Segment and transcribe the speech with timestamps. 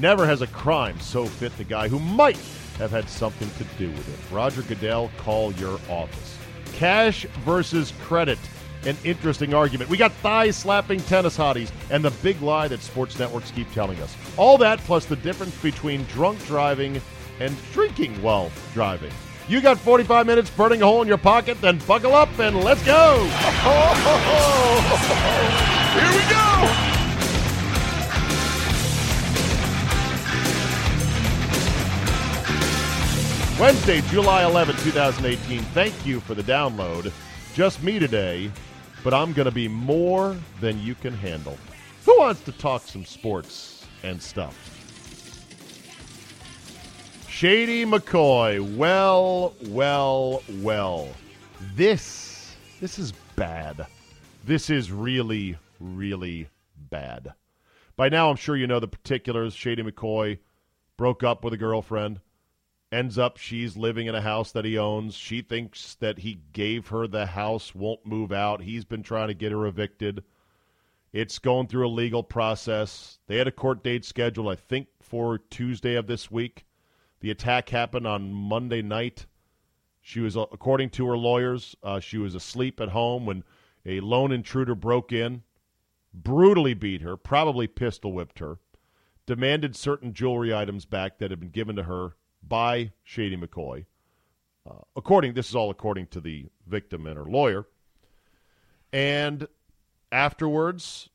[0.00, 2.38] Never has a crime so fit the guy who might
[2.78, 4.34] have had something to do with it.
[4.34, 6.38] Roger Goodell, call your office.
[6.72, 8.38] Cash versus credit.
[8.84, 9.90] An interesting argument.
[9.90, 14.00] We got thigh slapping tennis hotties and the big lie that sports networks keep telling
[14.00, 14.16] us.
[14.36, 17.00] All that plus the difference between drunk driving
[17.38, 19.12] and drinking while driving.
[19.46, 21.60] You got 45 minutes burning a hole in your pocket?
[21.60, 23.18] Then buckle up and let's go!
[25.92, 27.01] Here we go!
[33.62, 35.60] Wednesday, July 11, 2018.
[35.66, 37.12] Thank you for the download.
[37.54, 38.50] Just me today,
[39.04, 41.56] but I'm going to be more than you can handle.
[42.04, 44.56] Who wants to talk some sports and stuff?
[47.28, 48.76] Shady McCoy.
[48.76, 51.08] Well, well, well.
[51.76, 53.86] This this is bad.
[54.44, 56.48] This is really really
[56.90, 57.32] bad.
[57.94, 59.54] By now I'm sure you know the particulars.
[59.54, 60.38] Shady McCoy
[60.96, 62.18] broke up with a girlfriend
[62.92, 65.14] ends up she's living in a house that he owns.
[65.14, 68.62] She thinks that he gave her the house, won't move out.
[68.62, 70.22] He's been trying to get her evicted.
[71.12, 73.18] It's going through a legal process.
[73.26, 76.66] They had a court date scheduled, I think, for Tuesday of this week.
[77.20, 79.26] The attack happened on Monday night.
[80.00, 83.44] She was, uh, according to her lawyers, uh, she was asleep at home when
[83.86, 85.42] a lone intruder broke in,
[86.12, 88.58] brutally beat her, probably pistol whipped her,
[89.26, 93.86] demanded certain jewelry items back that had been given to her by Shady McCoy.
[94.68, 97.66] Uh, according, this is all according to the victim and her lawyer.
[98.92, 99.48] And
[100.10, 101.08] afterwards,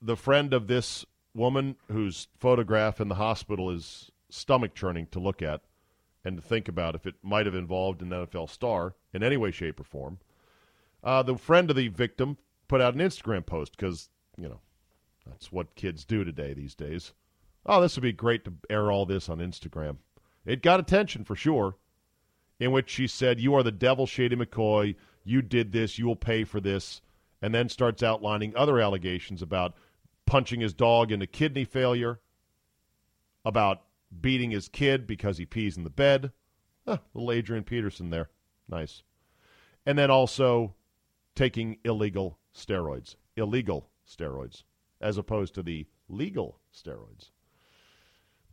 [0.00, 5.42] the friend of this woman whose photograph in the hospital is stomach churning to look
[5.42, 5.62] at
[6.24, 9.50] and to think about if it might have involved an NFL star in any way,
[9.50, 10.18] shape, or form.
[11.02, 14.60] Uh, the friend of the victim put out an Instagram post because, you know,
[15.26, 17.12] that's what kids do today these days.
[17.66, 19.98] Oh, this would be great to air all this on Instagram.
[20.48, 21.76] It got attention for sure,
[22.58, 24.96] in which she said, You are the devil, Shady McCoy.
[25.22, 25.98] You did this.
[25.98, 27.02] You will pay for this.
[27.42, 29.74] And then starts outlining other allegations about
[30.24, 32.20] punching his dog into kidney failure,
[33.44, 33.82] about
[34.22, 36.32] beating his kid because he pees in the bed.
[36.86, 38.30] Huh, little Adrian Peterson there.
[38.70, 39.02] Nice.
[39.84, 40.74] And then also
[41.34, 43.16] taking illegal steroids.
[43.36, 44.62] Illegal steroids,
[44.98, 47.32] as opposed to the legal steroids.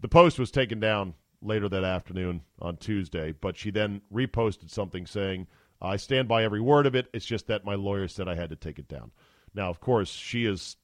[0.01, 1.13] The post was taken down
[1.45, 5.47] later that afternoon on Tuesday, but she then reposted something saying,
[5.81, 7.07] I stand by every word of it.
[7.13, 9.11] It's just that my lawyer said I had to take it down.
[9.53, 10.77] Now, of course, she has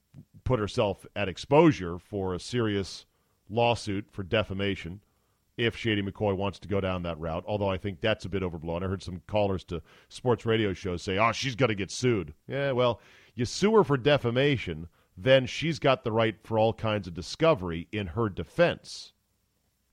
[0.44, 3.05] put herself at exposure for a serious
[3.49, 5.01] lawsuit for defamation
[5.57, 8.43] if Shady McCoy wants to go down that route, although I think that's a bit
[8.43, 8.83] overblown.
[8.83, 12.33] I heard some callers to sports radio shows say, oh, she's going to get sued.
[12.47, 12.99] Yeah, well,
[13.35, 17.88] you sue her for defamation, then she's got the right for all kinds of discovery
[17.91, 19.13] in her defense.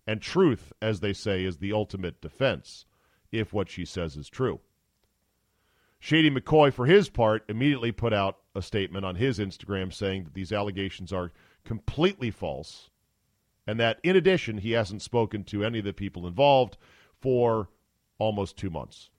[0.09, 2.87] And truth, as they say, is the ultimate defense,
[3.31, 4.61] if what she says is true.
[5.99, 10.33] Shady McCoy, for his part, immediately put out a statement on his Instagram saying that
[10.33, 11.31] these allegations are
[11.63, 12.89] completely false
[13.67, 16.79] and that, in addition, he hasn't spoken to any of the people involved
[17.21, 17.69] for
[18.17, 19.11] almost two months,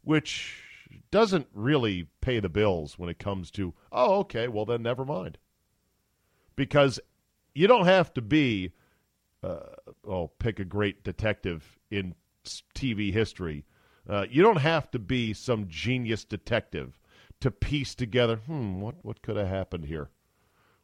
[0.00, 0.62] which
[1.10, 5.36] doesn't really pay the bills when it comes to, oh, okay, well, then never mind.
[6.56, 6.98] Because
[7.54, 8.72] you don't have to be
[9.42, 9.60] uh,
[10.06, 12.14] oh, pick a great detective in
[12.74, 13.64] TV history.
[14.08, 17.00] Uh, you don't have to be some genius detective
[17.40, 20.10] to piece together, hmm, what, what could have happened here?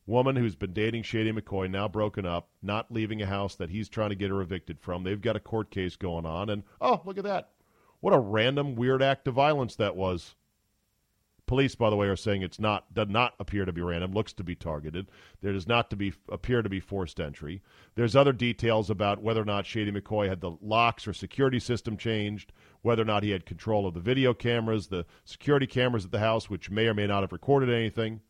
[0.07, 3.89] Woman who's been dating Shady McCoy, now broken up, not leaving a house that he's
[3.89, 5.03] trying to get her evicted from.
[5.03, 7.51] They've got a court case going on, and oh, look at that.
[8.01, 10.35] What a random, weird act of violence that was.
[11.47, 14.13] Police, by the way, are saying it's not does not appear to be random.
[14.13, 15.11] Looks to be targeted.
[15.43, 17.63] There does not to be appear to be forced entry.
[17.95, 21.97] There's other details about whether or not Shady McCoy had the locks or security system
[21.97, 22.53] changed,
[22.83, 26.19] whether or not he had control of the video cameras, the security cameras at the
[26.19, 28.21] house, which may or may not have recorded anything.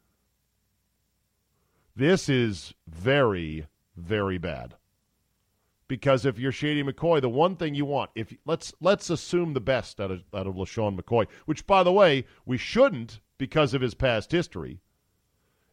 [1.94, 3.66] This is very,
[3.96, 4.74] very bad.
[5.88, 9.60] Because if you're Shady McCoy, the one thing you want, if let's let's assume the
[9.60, 13.82] best out of out of LeSean McCoy, which by the way, we shouldn't because of
[13.82, 14.80] his past history.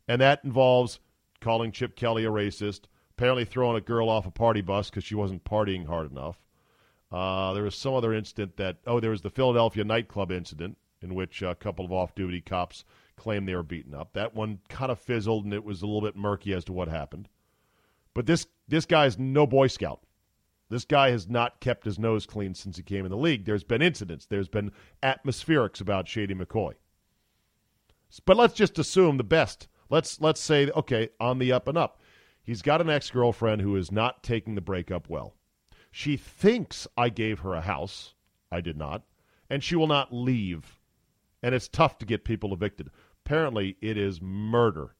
[0.07, 0.99] And that involves
[1.41, 2.81] calling Chip Kelly a racist,
[3.11, 6.37] apparently throwing a girl off a party bus because she wasn't partying hard enough.
[7.11, 11.13] Uh, there was some other incident that, oh, there was the Philadelphia nightclub incident in
[11.13, 12.85] which a couple of off duty cops
[13.15, 14.13] claimed they were beaten up.
[14.13, 16.87] That one kind of fizzled and it was a little bit murky as to what
[16.87, 17.29] happened.
[18.15, 20.01] But this this guy's no Boy Scout.
[20.69, 23.45] This guy has not kept his nose clean since he came in the league.
[23.45, 24.25] There's been incidents.
[24.25, 24.71] There's been
[25.03, 26.73] atmospherics about Shady McCoy.
[28.25, 29.67] But let's just assume the best.
[29.89, 31.99] Let's let's say okay, on the up and up.
[32.43, 35.35] He's got an ex-girlfriend who is not taking the breakup well.
[35.91, 38.15] She thinks I gave her a house.
[38.51, 39.03] I did not.
[39.49, 40.79] And she will not leave.
[41.41, 42.89] And it's tough to get people evicted.
[43.25, 44.95] Apparently, it is murder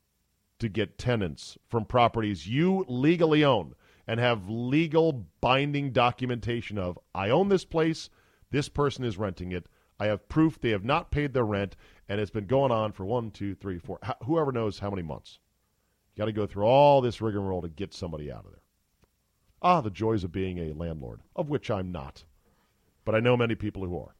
[0.64, 3.76] to get tenants from properties you legally own
[4.08, 8.10] and have legal binding documentation of I own this place,
[8.50, 9.68] this person is renting it,
[10.00, 11.76] I have proof they have not paid their rent,
[12.10, 15.40] and it's been going on for one, two, three, four, whoever knows how many months.
[16.14, 18.62] You got to go through all this rigmarole to get somebody out of there.
[19.62, 22.24] Ah, the joys of being a landlord, of which I'm not.
[23.06, 24.16] But I know many people who are.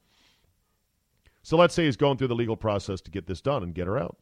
[1.42, 3.88] So let's say he's going through the legal process to get this done and get
[3.88, 4.18] her out.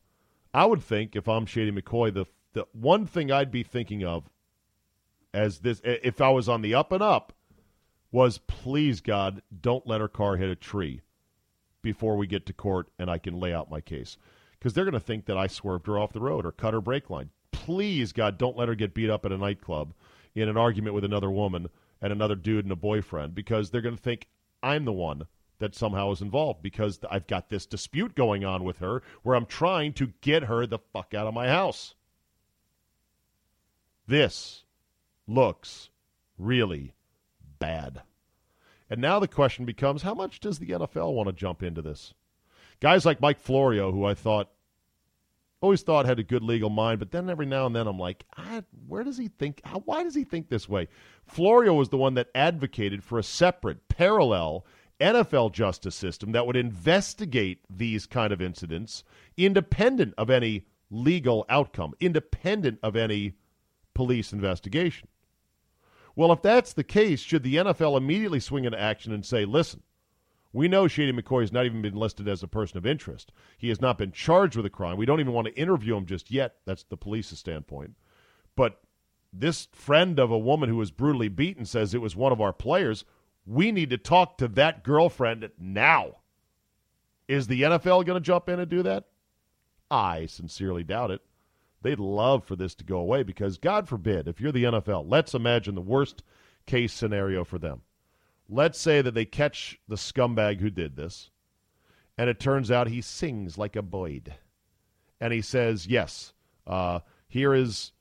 [0.53, 4.29] I would think if I'm Shady McCoy, the the one thing I'd be thinking of
[5.33, 7.33] as this if I was on the up and up
[8.11, 11.01] was please God don't let her car hit a tree
[11.81, 14.17] before we get to court and I can lay out my case
[14.59, 16.81] because they're going to think that I swerved her off the road or cut her
[16.81, 17.29] brake line.
[17.51, 19.93] Please God don't let her get beat up at a nightclub
[20.35, 21.69] in an argument with another woman
[22.01, 24.27] and another dude and a boyfriend because they're going to think
[24.61, 25.23] I'm the one
[25.61, 29.45] that somehow is involved because I've got this dispute going on with her where I'm
[29.45, 31.95] trying to get her the fuck out of my house.
[34.05, 34.65] This
[35.27, 35.89] looks
[36.37, 36.93] really
[37.59, 38.01] bad.
[38.89, 42.13] And now the question becomes how much does the NFL want to jump into this?
[42.81, 44.49] Guys like Mike Florio, who I thought
[45.61, 48.25] always thought had a good legal mind, but then every now and then I'm like,
[48.87, 49.61] where does he think?
[49.63, 50.87] How, why does he think this way?
[51.23, 54.65] Florio was the one that advocated for a separate, parallel
[55.01, 59.03] NFL justice system that would investigate these kind of incidents
[59.35, 63.33] independent of any legal outcome, independent of any
[63.93, 65.07] police investigation.
[66.15, 69.81] Well, if that's the case, should the NFL immediately swing into action and say, listen,
[70.53, 73.31] we know Shady McCoy has not even been listed as a person of interest.
[73.57, 74.97] He has not been charged with a crime.
[74.97, 76.55] We don't even want to interview him just yet.
[76.65, 77.95] That's the police's standpoint.
[78.55, 78.81] But
[79.31, 82.51] this friend of a woman who was brutally beaten says it was one of our
[82.51, 83.05] players.
[83.45, 86.17] We need to talk to that girlfriend now.
[87.27, 89.05] Is the NFL going to jump in and do that?
[89.89, 91.21] I sincerely doubt it.
[91.81, 95.33] They'd love for this to go away because, God forbid, if you're the NFL, let's
[95.33, 96.23] imagine the worst
[96.65, 97.81] case scenario for them.
[98.47, 101.31] Let's say that they catch the scumbag who did this,
[102.17, 104.35] and it turns out he sings like a Boyd.
[105.19, 106.33] And he says, Yes,
[106.67, 107.91] uh, here is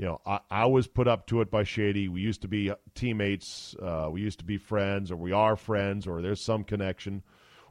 [0.00, 2.08] you know, I, I, was put up to it by Shady.
[2.08, 3.76] We used to be teammates.
[3.76, 7.22] Uh, we used to be friends, or we are friends, or there's some connection.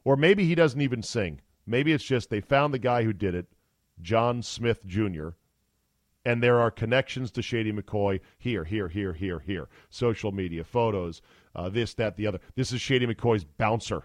[0.04, 1.42] Or maybe he doesn't even sing.
[1.66, 3.48] Maybe it's just they found the guy who did it,
[4.00, 5.30] John Smith Jr.,
[6.24, 9.68] and there are connections to Shady McCoy here, here, here, here, here.
[9.90, 11.24] Social media, photos,
[11.56, 12.40] uh, this, that, the other.
[12.54, 14.04] This is Shady McCoy's bouncer,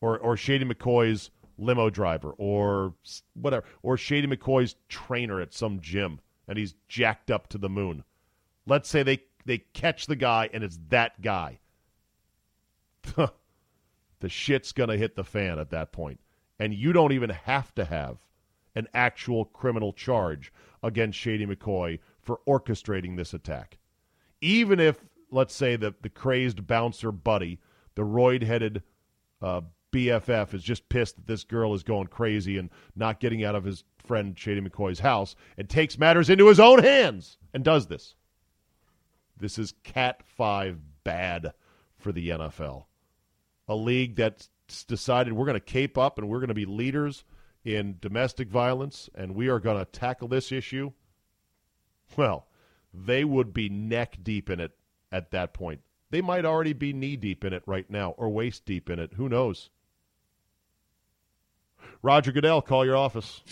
[0.00, 2.94] or, or Shady McCoy's limo driver, or
[3.34, 8.04] whatever, or Shady McCoy's trainer at some gym and he's jacked up to the moon.
[8.66, 11.60] Let's say they, they catch the guy and it's that guy.
[13.16, 16.20] the shit's going to hit the fan at that point.
[16.58, 18.18] And you don't even have to have
[18.74, 23.78] an actual criminal charge against Shady McCoy for orchestrating this attack.
[24.40, 24.98] Even if,
[25.30, 27.60] let's say, the, the crazed bouncer buddy,
[27.94, 28.82] the roid headed
[29.40, 33.54] uh, BFF, is just pissed that this girl is going crazy and not getting out
[33.54, 37.86] of his friend Shady McCoy's house and takes matters into his own hands and does
[37.86, 38.14] this.
[39.36, 41.52] This is Cat 5 bad
[41.98, 42.84] for the NFL.
[43.68, 44.48] A league that's
[44.86, 47.24] decided we're going to cape up and we're going to be leaders
[47.64, 50.92] in domestic violence and we are going to tackle this issue.
[52.16, 52.46] Well,
[52.92, 54.72] they would be neck deep in it
[55.10, 55.80] at that point.
[56.10, 59.14] they might already be knee deep in it right now or waist deep in it.
[59.14, 59.70] Who knows?
[62.02, 63.42] Roger Goodell, call your office.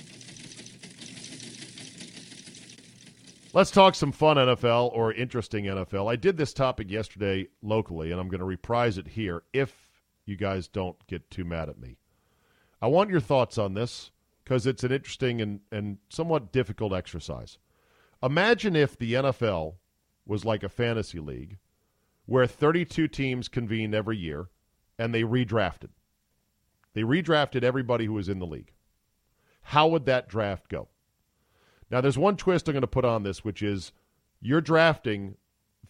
[3.55, 6.11] Let's talk some fun NFL or interesting NFL.
[6.11, 9.91] I did this topic yesterday locally, and I'm going to reprise it here if
[10.25, 11.99] you guys don't get too mad at me.
[12.81, 14.11] I want your thoughts on this
[14.43, 17.59] because it's an interesting and, and somewhat difficult exercise.
[18.23, 19.75] Imagine if the NFL
[20.27, 21.59] was like a fantasy league
[22.25, 24.47] where 32 teams convened every year
[24.99, 25.91] and they redrafted.
[26.95, 28.73] They redrafted everybody who was in the league.
[29.61, 30.89] How would that draft go?
[31.93, 33.93] Now, there's one twist I'm going to put on this, which is
[34.41, 35.37] you're drafting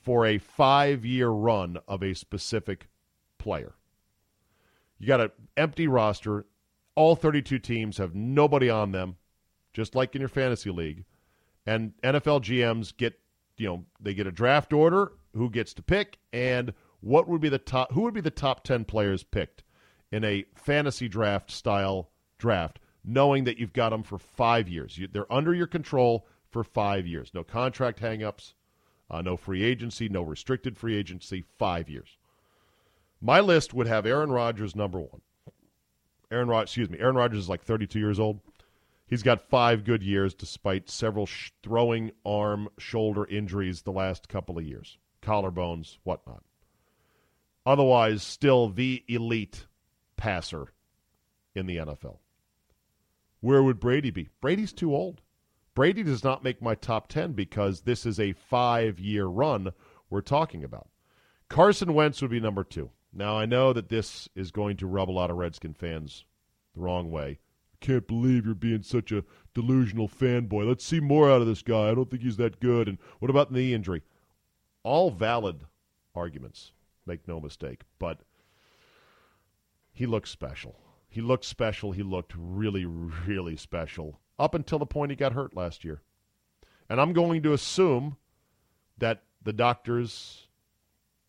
[0.03, 2.89] for a five year run of a specific
[3.39, 3.75] player.
[4.99, 6.45] You got an empty roster.
[6.97, 9.17] All 32 teams have nobody on them,
[9.73, 11.05] just like in your fantasy league.
[11.65, 13.19] And NFL GMs get,
[13.57, 17.49] you know, they get a draft order, who gets to pick, and what would be
[17.49, 19.63] the top, who would be the top 10 players picked
[20.11, 24.97] in a fantasy draft style draft, knowing that you've got them for five years.
[24.97, 27.33] You, they're under your control for five years.
[27.35, 28.55] No contract hangups,
[29.11, 32.19] uh, no free agency, no restricted free agency, five years.
[33.21, 35.21] My list would have Aaron Rodgers number one.
[36.31, 38.41] Aaron Rod, excuse me, Aaron Rodgers is like 32 years old.
[39.07, 44.57] He's got five good years despite several sh- throwing arm, shoulder injuries the last couple
[44.57, 46.43] of years, collarbones, whatnot.
[47.67, 49.67] Otherwise, still the elite
[50.17, 50.73] passer
[51.55, 52.17] in the NFL.
[53.43, 54.31] Where would Brady be?
[54.41, 55.21] Brady's too old.
[55.75, 59.73] Brady does not make my top 10 because this is a five year run
[60.09, 60.89] we're talking about.
[61.49, 62.91] Carson Wentz would be number two.
[63.13, 66.25] Now, I know that this is going to rub a lot of Redskin fans
[66.75, 67.41] the wrong way.
[67.75, 70.67] I can't believe you're being such a delusional fanboy.
[70.67, 71.91] Let's see more out of this guy.
[71.91, 72.89] I don't think he's that good.
[72.89, 74.03] And what about knee injury?
[74.85, 75.65] All valid
[76.15, 76.73] arguments,
[77.07, 77.83] make no mistake.
[77.99, 78.21] But
[79.93, 80.79] he looks special.
[81.13, 81.93] He looked special.
[81.93, 86.01] He looked really, really special up until the point he got hurt last year.
[86.89, 88.17] And I'm going to assume
[88.97, 90.49] that the doctors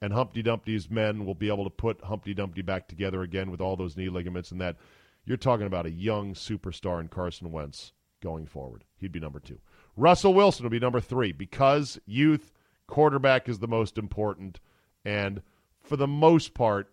[0.02, 3.60] and Humpty Dumpty's men will be able to put Humpty Dumpty back together again with
[3.60, 4.78] all those knee ligaments and that.
[5.26, 8.86] You're talking about a young superstar in Carson Wentz going forward.
[8.96, 9.60] He'd be number two.
[9.98, 12.54] Russell Wilson will be number three because youth,
[12.88, 14.62] quarterback is the most important,
[15.04, 15.42] and
[15.82, 16.90] for the most part,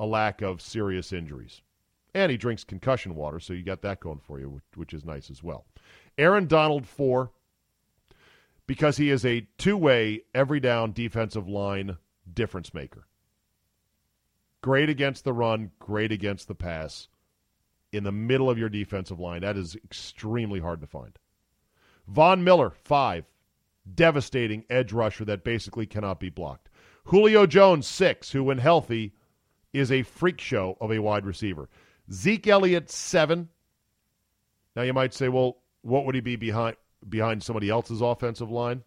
[0.00, 1.62] a lack of serious injuries.
[2.18, 5.30] And he drinks concussion water, so you got that going for you, which is nice
[5.30, 5.66] as well.
[6.18, 7.30] Aaron Donald, four,
[8.66, 11.96] because he is a two way, every down defensive line
[12.34, 13.06] difference maker.
[14.62, 17.06] Great against the run, great against the pass.
[17.92, 21.16] In the middle of your defensive line, that is extremely hard to find.
[22.08, 23.26] Von Miller, five.
[23.94, 26.68] Devastating edge rusher that basically cannot be blocked.
[27.04, 29.14] Julio Jones, six, who, when healthy,
[29.72, 31.68] is a freak show of a wide receiver.
[32.12, 33.48] Zeke Elliott, seven.
[34.74, 36.76] Now you might say, well, what would he be behind
[37.08, 38.82] behind somebody else's offensive line?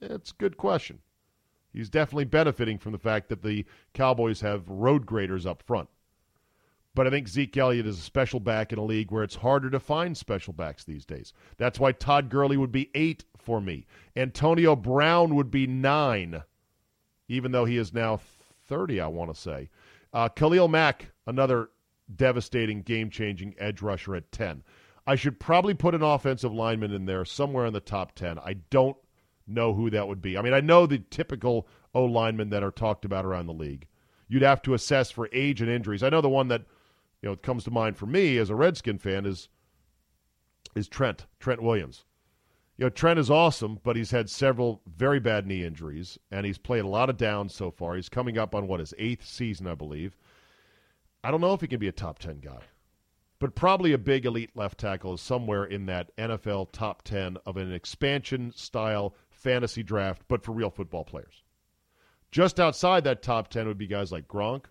[0.00, 1.00] It's a good question.
[1.72, 5.88] He's definitely benefiting from the fact that the Cowboys have road graders up front.
[6.94, 9.70] But I think Zeke Elliott is a special back in a league where it's harder
[9.70, 11.32] to find special backs these days.
[11.56, 13.86] That's why Todd Gurley would be eight for me.
[14.16, 16.42] Antonio Brown would be nine,
[17.28, 18.18] even though he is now
[18.66, 19.70] 30, I want to say.
[20.12, 21.70] Uh, Khalil Mack, another
[22.16, 24.62] devastating, game changing edge rusher at 10.
[25.06, 28.38] I should probably put an offensive lineman in there somewhere in the top 10.
[28.38, 28.96] I don't
[29.46, 30.38] know who that would be.
[30.38, 33.86] I mean, I know the typical O linemen that are talked about around the league.
[34.28, 36.02] You'd have to assess for age and injuries.
[36.02, 36.62] I know the one that
[37.22, 39.48] you know comes to mind for me as a Redskin fan is
[40.76, 42.04] is Trent Trent Williams.
[42.76, 46.56] You know, Trent is awesome, but he's had several very bad knee injuries, and he's
[46.56, 47.96] played a lot of downs so far.
[47.96, 50.16] He's coming up on what his eighth season, I believe.
[51.22, 52.60] I don't know if he can be a top ten guy,
[53.38, 57.56] but probably a big elite left tackle is somewhere in that NFL top ten of
[57.56, 61.42] an expansion style fantasy draft, but for real football players.
[62.30, 64.66] Just outside that top 10 would be guys like Gronk,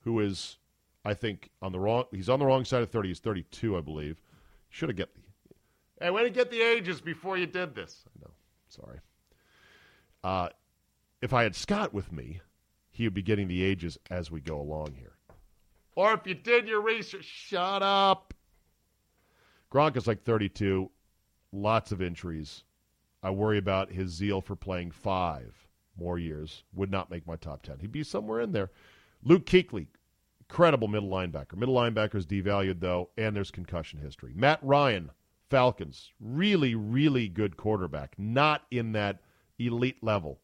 [0.00, 0.58] who is,
[1.04, 3.08] I think, on the wrong, he's on the wrong side of 30.
[3.08, 4.20] He's 32, I believe.
[4.70, 5.20] Should have get the,
[6.04, 8.04] hey, way to get the ages before you did this.
[8.08, 8.32] I know,
[8.68, 8.98] sorry.
[10.24, 10.48] Uh,
[11.22, 12.40] if I had Scott with me,
[12.90, 15.17] he would be getting the ages as we go along here.
[15.98, 18.32] Or if you did your research, shut up.
[19.68, 20.88] Gronk is like 32,
[21.50, 22.62] lots of injuries.
[23.20, 25.66] I worry about his zeal for playing five
[25.98, 26.62] more years.
[26.72, 27.80] Would not make my top 10.
[27.80, 28.70] He'd be somewhere in there.
[29.24, 29.88] Luke Kuechly,
[30.48, 31.56] incredible middle linebacker.
[31.56, 34.32] Middle linebacker is devalued, though, and there's concussion history.
[34.36, 35.10] Matt Ryan,
[35.50, 38.14] Falcons, really, really good quarterback.
[38.16, 39.18] Not in that
[39.58, 40.38] elite level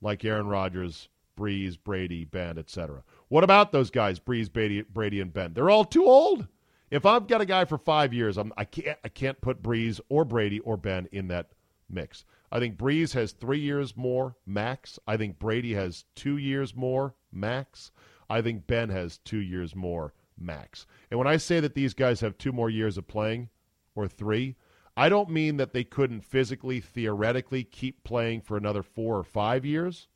[0.00, 3.04] like Aaron Rodgers, Brees, Brady, Ben, etc.
[3.30, 5.54] What about those guys, Brees, Brady, Brady, and Ben?
[5.54, 6.48] They're all too old.
[6.90, 10.00] If I've got a guy for five years, I'm, I can't I can't put Brees
[10.08, 11.52] or Brady or Ben in that
[11.88, 12.24] mix.
[12.50, 14.98] I think Brees has three years more max.
[15.06, 17.92] I think Brady has two years more max.
[18.28, 20.86] I think Ben has two years more max.
[21.10, 23.48] And when I say that these guys have two more years of playing,
[23.94, 24.56] or three,
[24.96, 29.64] I don't mean that they couldn't physically, theoretically keep playing for another four or five
[29.64, 30.08] years,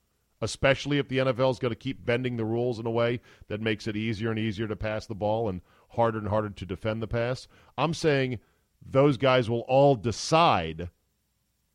[0.45, 3.61] especially if the NFL is going to keep bending the rules in a way that
[3.61, 7.03] makes it easier and easier to pass the ball and harder and harder to defend
[7.03, 7.49] the pass.
[7.77, 8.39] I'm saying
[8.85, 10.91] those guys will all decide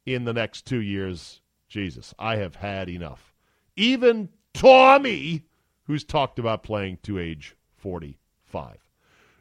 [0.05, 1.41] in the next two years.
[1.67, 3.33] Jesus, I have had enough.
[3.75, 5.43] Even Tommy,
[5.83, 8.77] who's talked about playing to age 45.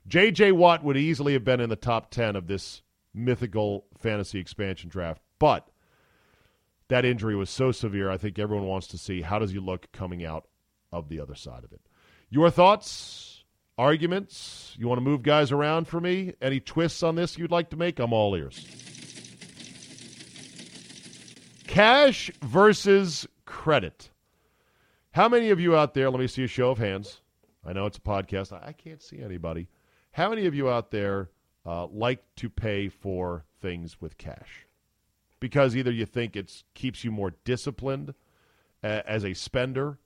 [0.07, 0.53] J.J.
[0.53, 2.83] Watt would easily have been in the top 10 of this
[3.13, 5.69] mythical fantasy expansion draft, but
[6.89, 9.91] that injury was so severe, I think everyone wants to see how does he look
[9.93, 10.47] coming out
[10.93, 11.81] of the other side of it.
[12.31, 13.45] Your thoughts,
[13.77, 14.75] arguments?
[14.79, 16.35] You want to move guys around for me?
[16.43, 17.99] Any twists on this you'd like to make?
[17.99, 18.67] I'm all ears.
[21.67, 24.11] Cash versus credit.
[25.13, 27.21] How many of you out there, let me see a show of hands.
[27.65, 28.53] I know it's a podcast.
[28.53, 29.69] I can't see anybody.
[30.13, 31.31] How many of you out there
[31.67, 34.68] uh, like to pay for things with cash?
[35.41, 38.15] Because either you think it keeps you more disciplined
[38.83, 39.99] uh, as a spender,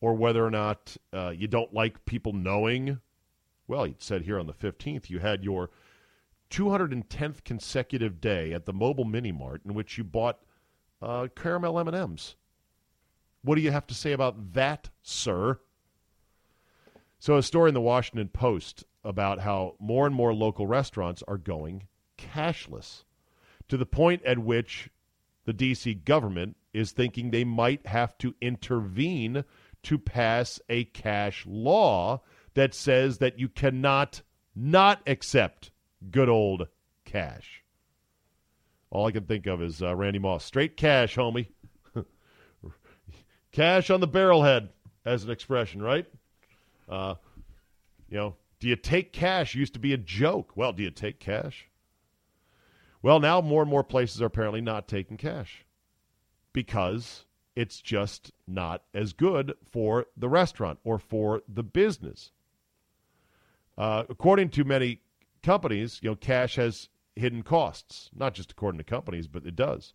[0.00, 3.00] or whether or not uh, you don't like people knowing.
[3.68, 5.70] Well, you said here on the 15th you had your
[6.50, 10.40] 210th consecutive day at the mobile mini mart in which you bought
[11.00, 12.34] uh, caramel M&Ms.
[13.42, 15.60] What do you have to say about that, sir?
[17.18, 21.38] So, a story in the Washington Post about how more and more local restaurants are
[21.38, 21.86] going
[22.18, 23.04] cashless
[23.70, 24.90] to the point at which
[25.46, 25.94] the D.C.
[25.94, 29.44] government is thinking they might have to intervene
[29.84, 32.20] to pass a cash law
[32.54, 34.22] that says that you cannot
[34.54, 35.70] not accept
[36.10, 36.66] good old
[37.04, 37.62] cash.
[38.90, 40.44] All I can think of is uh, Randy Moss.
[40.44, 41.46] Straight cash, homie.
[43.52, 44.70] cash on the barrelhead,
[45.04, 46.06] as an expression, right?
[46.88, 47.14] Uh,
[48.08, 49.54] you know, do you take cash?
[49.54, 50.56] Used to be a joke.
[50.56, 51.69] Well, do you take cash?
[53.02, 55.64] Well, now more and more places are apparently not taking cash
[56.52, 57.24] because
[57.56, 62.32] it's just not as good for the restaurant or for the business.
[63.78, 65.00] Uh, according to many
[65.42, 69.94] companies, you know, cash has hidden costs, not just according to companies, but it does.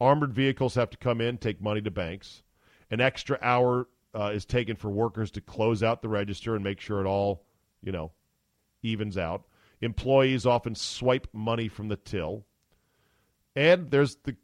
[0.00, 2.42] Armored vehicles have to come in, take money to banks.
[2.90, 6.80] An extra hour uh, is taken for workers to close out the register and make
[6.80, 7.44] sure it all,
[7.82, 8.12] you know,
[8.82, 9.44] evens out.
[9.80, 12.44] Employees often swipe money from the till.
[13.54, 14.36] And there's the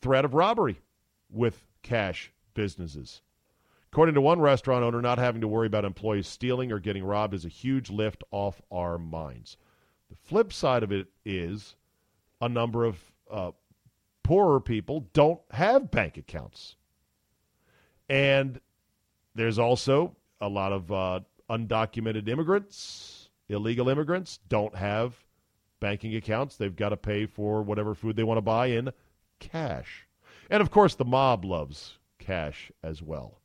[0.00, 0.80] threat of robbery
[1.30, 3.22] with cash businesses.
[3.92, 7.34] According to one restaurant owner, not having to worry about employees stealing or getting robbed
[7.34, 9.56] is a huge lift off our minds.
[10.08, 11.74] The flip side of it is
[12.40, 12.98] a number of
[13.30, 13.50] uh,
[14.22, 16.76] poorer people don't have bank accounts.
[18.08, 18.60] And
[19.34, 25.24] there's also a lot of uh, undocumented immigrants, illegal immigrants, don't have
[25.80, 26.56] banking accounts.
[26.56, 28.92] They've got to pay for whatever food they want to buy in
[29.40, 30.06] cash.
[30.48, 33.40] And of course, the mob loves cash as well.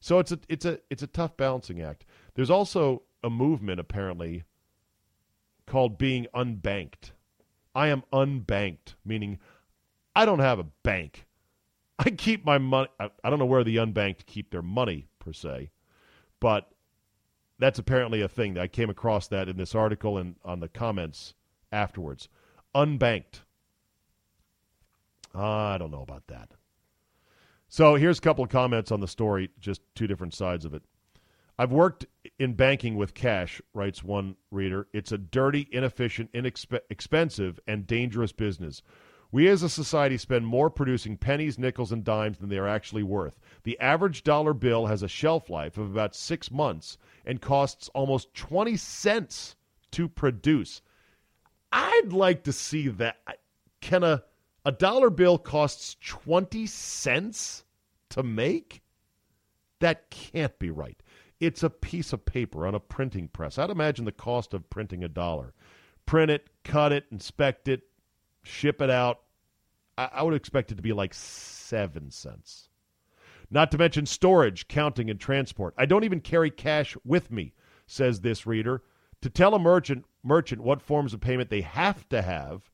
[0.00, 2.04] So it's a it's a it's a tough balancing act.
[2.34, 4.44] There's also a movement apparently
[5.66, 7.12] called being unbanked.
[7.74, 9.38] I am unbanked, meaning
[10.14, 11.26] I don't have a bank.
[11.98, 12.88] I keep my money.
[12.98, 15.70] I, I don't know where the unbanked keep their money per se,
[16.40, 16.71] but
[17.62, 18.58] that's apparently a thing.
[18.58, 21.34] I came across that in this article and on the comments
[21.70, 22.28] afterwards.
[22.74, 23.42] Unbanked.
[25.34, 26.50] I don't know about that.
[27.68, 30.82] So here's a couple of comments on the story, just two different sides of it.
[31.58, 32.06] I've worked
[32.38, 34.88] in banking with cash, writes one reader.
[34.92, 38.82] It's a dirty, inefficient, inexpensive, and dangerous business.
[39.32, 43.02] We as a society spend more producing pennies, nickels, and dimes than they are actually
[43.02, 43.40] worth.
[43.62, 48.34] The average dollar bill has a shelf life of about six months and costs almost
[48.34, 49.56] 20 cents
[49.92, 50.82] to produce.
[51.72, 53.20] I'd like to see that.
[53.80, 54.22] Can a,
[54.66, 57.64] a dollar bill costs 20 cents
[58.10, 58.82] to make?
[59.80, 61.02] That can't be right.
[61.40, 63.56] It's a piece of paper on a printing press.
[63.56, 65.54] I'd imagine the cost of printing a dollar.
[66.04, 67.84] Print it, cut it, inspect it,
[68.42, 69.20] ship it out.
[69.96, 72.68] I, I would expect it to be like seven cents.
[73.50, 75.74] Not to mention storage, counting, and transport.
[75.76, 77.52] I don't even carry cash with me,
[77.86, 78.82] says this reader.
[79.20, 82.70] To tell a merchant merchant what forms of payment they have to have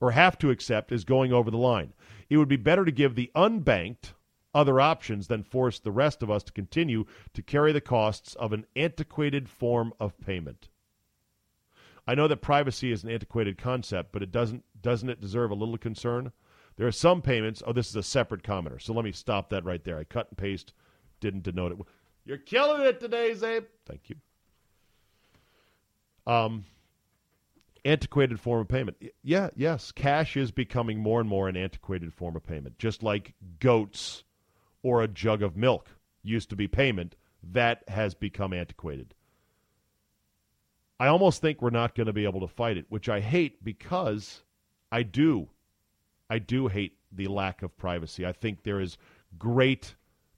[0.00, 1.92] or have to accept is going over the line.
[2.28, 4.14] It would be better to give the unbanked
[4.54, 7.04] other options than force the rest of us to continue
[7.34, 10.68] to carry the costs of an antiquated form of payment.
[12.06, 15.54] I know that privacy is an antiquated concept, but it doesn't doesn't it deserve a
[15.54, 16.32] little concern?
[16.76, 17.62] There are some payments.
[17.66, 19.98] Oh, this is a separate commenter, so let me stop that right there.
[19.98, 20.72] I cut and paste,
[21.20, 21.78] didn't denote it.
[22.24, 23.66] You're killing it today, Czabe.
[23.86, 24.16] Thank you.
[26.26, 26.64] Um,
[27.84, 28.96] antiquated form of payment.
[29.22, 32.78] Yeah, yes, cash is becoming more and more an antiquated form of payment.
[32.78, 34.24] Just like goats
[34.82, 35.88] or a jug of milk
[36.22, 37.16] used to be payment,
[37.52, 39.14] that has become antiquated.
[41.00, 43.64] I almost think we're not going to be able to fight it, which I hate
[43.64, 44.42] because
[44.92, 45.48] I do.
[46.28, 48.26] I do hate the lack of privacy.
[48.26, 48.98] I think there is
[49.38, 49.94] great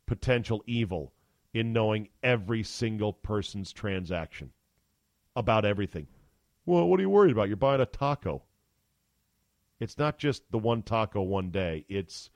[0.06, 1.12] potential evil
[1.52, 4.52] in knowing every single person's transaction
[5.36, 6.06] about everything.
[6.66, 7.48] Well, what are you worried about?
[7.48, 8.42] You're buying a taco.
[9.80, 11.84] It's not just the one taco one day.
[11.88, 12.30] It's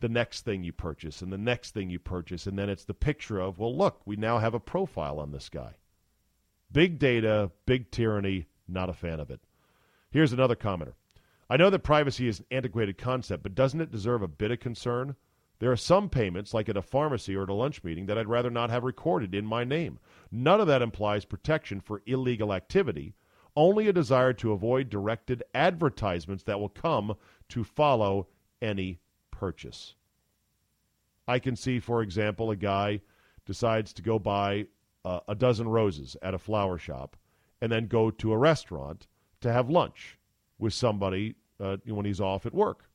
[0.00, 2.46] the next thing you purchase and the next thing you purchase.
[2.46, 5.48] And then it's the picture of, well, look, we now have a profile on this
[5.48, 5.74] guy.
[6.70, 9.40] Big data, big tyranny, not a fan of it.
[10.10, 10.94] Here's another commenter.
[11.50, 14.60] I know that privacy is an antiquated concept, but doesn't it deserve a bit of
[14.60, 15.16] concern?
[15.60, 18.28] There are some payments, like at a pharmacy or at a lunch meeting, that I'd
[18.28, 19.98] rather not have recorded in my name.
[20.30, 23.14] None of that implies protection for illegal activity,
[23.56, 27.16] only a desire to avoid directed advertisements that will come
[27.48, 28.28] to follow
[28.60, 29.94] any purchase.
[31.26, 33.00] I can see, for example, a guy
[33.46, 34.66] decides to go buy
[35.04, 37.16] uh, a dozen roses at a flower shop
[37.60, 39.06] and then go to a restaurant
[39.40, 40.17] to have lunch
[40.58, 42.88] with somebody uh, when he's off at work.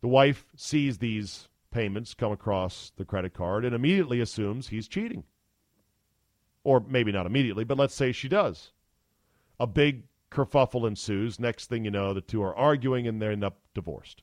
[0.00, 5.24] The wife sees these payments come across the credit card and immediately assumes he's cheating.
[6.64, 8.72] Or maybe not immediately, but let's say she does.
[9.58, 11.38] A big kerfuffle ensues.
[11.38, 14.22] Next thing you know, the two are arguing and they end up divorced.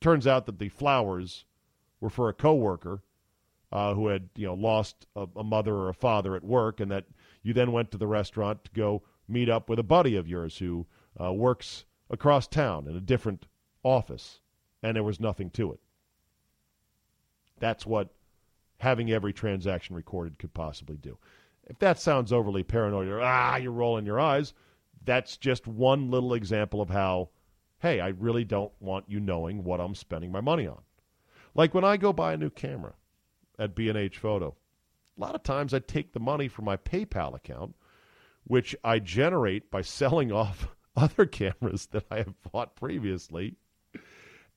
[0.00, 1.44] Turns out that the flowers
[2.00, 3.02] were for a coworker
[3.72, 6.90] uh, who had you know lost a, a mother or a father at work, and
[6.90, 7.04] that
[7.42, 10.58] you then went to the restaurant to go meet up with a buddy of yours
[10.58, 10.86] who
[11.20, 13.46] uh, works across town in a different
[13.82, 14.40] office,
[14.82, 15.80] and there was nothing to it.
[17.58, 18.14] That's what
[18.78, 21.18] having every transaction recorded could possibly do.
[21.68, 24.54] If that sounds overly paranoid, or ah, you're rolling your eyes,
[25.04, 27.30] that's just one little example of how,
[27.78, 30.82] hey, I really don't want you knowing what I'm spending my money on.
[31.54, 32.94] Like when I go buy a new camera
[33.58, 34.54] at B&H Photo,
[35.16, 37.74] a lot of times I take the money from my PayPal account,
[38.44, 40.68] which I generate by selling off
[41.02, 43.56] other cameras that I have bought previously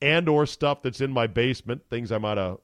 [0.01, 2.57] and or stuff that's in my basement, things I might have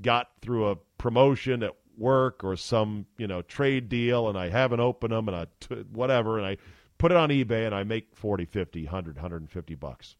[0.00, 4.78] got through a promotion at work or some you know trade deal and I haven't
[4.80, 6.56] opened them and I t- whatever and I
[6.96, 10.16] put it on eBay and I make 40, 50, 100, 150 bucks.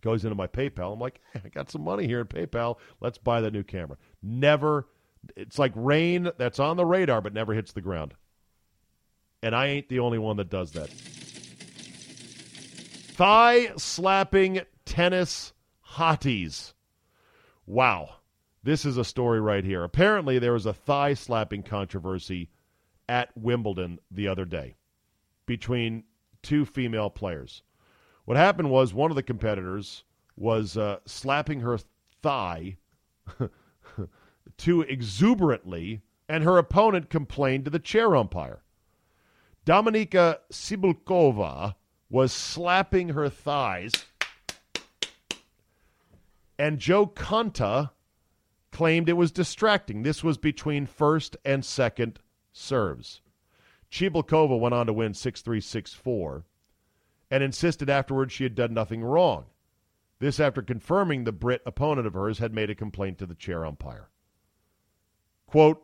[0.00, 0.92] Goes into my PayPal.
[0.92, 2.76] I'm like, hey, I got some money here in PayPal.
[3.00, 3.96] Let's buy the new camera.
[4.22, 4.86] Never
[5.36, 8.14] it's like rain that's on the radar but never hits the ground.
[9.42, 10.90] And I ain't the only one that does that.
[13.18, 15.52] Thigh slapping tennis
[15.94, 16.74] hotties.
[17.66, 18.10] Wow.
[18.62, 19.82] This is a story right here.
[19.82, 22.48] Apparently, there was a thigh slapping controversy
[23.08, 24.76] at Wimbledon the other day
[25.46, 26.04] between
[26.44, 27.64] two female players.
[28.24, 30.04] What happened was one of the competitors
[30.36, 31.80] was uh, slapping her
[32.22, 32.76] thigh
[34.56, 38.62] too exuberantly, and her opponent complained to the chair umpire.
[39.66, 41.74] Dominika Cibulkova
[42.10, 43.92] was slapping her thighs,
[46.58, 47.90] and Jo Konta
[48.72, 50.02] claimed it was distracting.
[50.02, 52.18] This was between first and second
[52.52, 53.20] serves.
[53.90, 56.44] Cibulkova went on to win 6 3 6 4
[57.30, 59.46] and insisted afterwards she had done nothing wrong.
[60.18, 63.64] This after confirming the Brit opponent of hers had made a complaint to the chair
[63.64, 64.08] umpire.
[65.46, 65.82] Quote,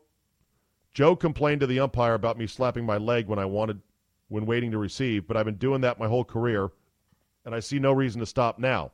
[0.93, 3.81] Jo complained to the umpire about me slapping my leg when I wanted
[4.29, 6.71] when waiting to receive, but I've been doing that my whole career,
[7.45, 8.93] and I see no reason to stop now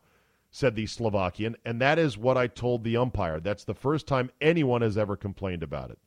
[0.51, 3.39] said the Slovakian, and that is what I told the umpire.
[3.39, 5.99] That's the first time anyone has ever complained about it.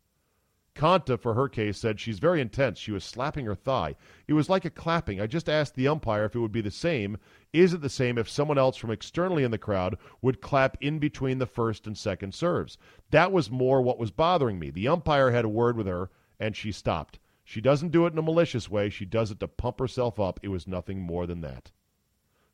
[0.76, 2.80] Konta, for her case, said she's very intense.
[2.80, 3.96] She was slapping her thigh.
[4.28, 5.22] It was like a clapping.
[5.22, 7.18] I just asked the umpire if it would be the same.
[7.54, 10.98] Is it the same if someone else from externally in the crowd would clap in
[10.98, 12.78] between the first and second serves?
[13.12, 14.72] That was more what was bothering me.
[14.72, 16.10] The umpire had a word with her,
[16.40, 17.20] and she stopped.
[17.44, 18.90] She doesn't do it in a malicious way.
[18.90, 20.40] She does it to pump herself up.
[20.42, 21.72] It was nothing more than that.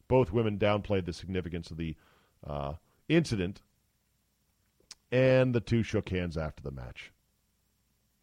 [0.08, 1.96] Both women downplayed the significance of the
[2.46, 2.74] uh,
[3.08, 3.62] incident,
[5.12, 7.12] and the two shook hands after the match.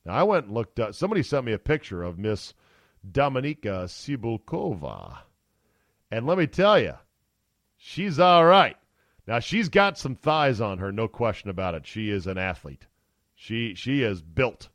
[0.04, 0.94] Now, I went and looked up.
[0.94, 2.54] Somebody sent me a picture of Miss
[3.08, 5.18] Dominika Cibulkova.
[6.10, 6.94] And let me tell you,
[7.76, 8.76] she's all right.
[9.26, 11.86] Now she's got some thighs on her, no question about it.
[11.86, 12.86] She is an athlete.
[13.34, 14.68] She she is built.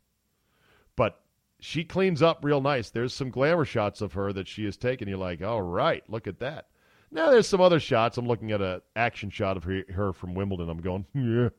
[0.94, 1.21] But
[1.62, 2.90] she cleans up real nice.
[2.90, 5.06] There's some glamour shots of her that she has taken.
[5.06, 6.66] You're like, all right, look at that.
[7.12, 8.18] Now there's some other shots.
[8.18, 10.68] I'm looking at an action shot of her, her from Wimbledon.
[10.68, 11.50] I'm going, yeah,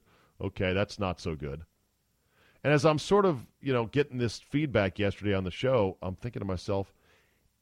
[0.42, 1.63] okay, that's not so good.
[2.66, 6.16] And as I'm sort of, you know, getting this feedback yesterday on the show, I'm
[6.16, 6.94] thinking to myself,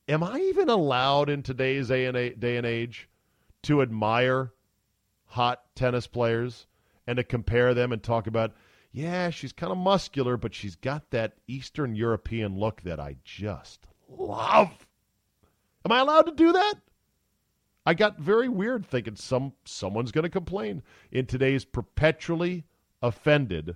[0.09, 3.07] am I even allowed in today's day and, day and age
[3.63, 4.51] to admire
[5.25, 6.65] hot tennis players
[7.05, 8.53] and to compare them and talk about,
[8.91, 13.87] yeah, she's kind of muscular, but she's got that Eastern European look that I just
[14.09, 14.87] love.
[15.85, 16.75] Am I allowed to do that?
[17.85, 22.65] I got very weird thinking some someone's going to complain in today's perpetually
[23.01, 23.75] offended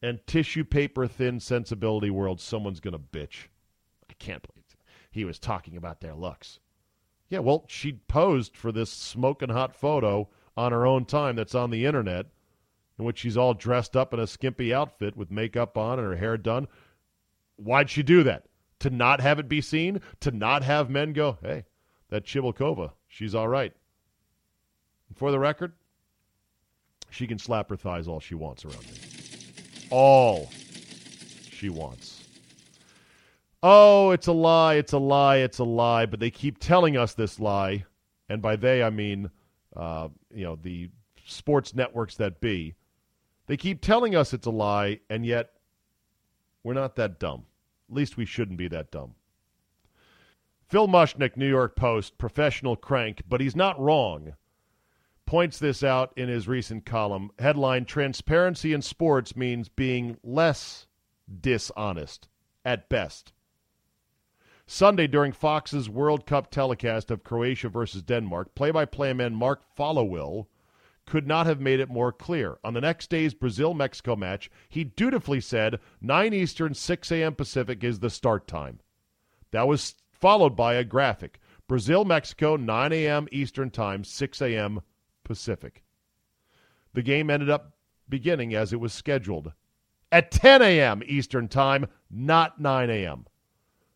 [0.00, 2.40] and tissue paper thin sensibility world.
[2.40, 3.48] Someone's going to bitch.
[4.08, 4.78] I can't believe it.
[5.10, 6.60] he was talking about their looks.
[7.28, 11.70] Yeah, well, she posed for this smoking hot photo on her own time that's on
[11.70, 12.26] the internet,
[12.98, 16.16] in which she's all dressed up in a skimpy outfit with makeup on and her
[16.16, 16.68] hair done.
[17.56, 18.44] Why'd she do that?
[18.80, 20.00] To not have it be seen?
[20.20, 21.64] To not have men go, hey,
[22.10, 23.72] that Cibulkova, she's all right.
[25.08, 25.72] And for the record,
[27.10, 28.98] she can slap her thighs all she wants around me.
[29.90, 30.50] All
[31.50, 32.22] she wants.
[33.62, 37.14] Oh, it's a lie, it's a lie, it's a lie, but they keep telling us
[37.14, 37.86] this lie,
[38.28, 39.30] and by they I mean
[39.76, 40.90] uh, you know, the
[41.26, 42.74] sports networks that be,
[43.46, 45.50] they keep telling us it's a lie, and yet
[46.62, 47.44] we're not that dumb.
[47.88, 49.14] At least we shouldn't be that dumb.
[50.68, 54.34] Phil Mushnick, New York Post, professional crank, but he's not wrong.
[55.26, 57.30] Points this out in his recent column.
[57.38, 60.86] Headline Transparency in sports means being less
[61.40, 62.28] dishonest
[62.64, 63.32] at best.
[64.66, 69.62] Sunday during Fox's World Cup telecast of Croatia versus Denmark, play by play man Mark
[69.76, 70.46] Followill
[71.06, 72.58] could not have made it more clear.
[72.64, 77.34] On the next day's Brazil Mexico match, he dutifully said 9 Eastern, 6 a.m.
[77.34, 78.80] Pacific is the start time.
[79.50, 83.28] That was followed by a graphic Brazil Mexico, 9 a.m.
[83.32, 84.82] Eastern Time, 6 a.m.
[85.22, 85.82] Pacific.
[86.92, 87.76] The game ended up
[88.08, 89.52] beginning as it was scheduled
[90.12, 91.02] at 10 a.m.
[91.06, 93.26] Eastern Time, not 9 a.m.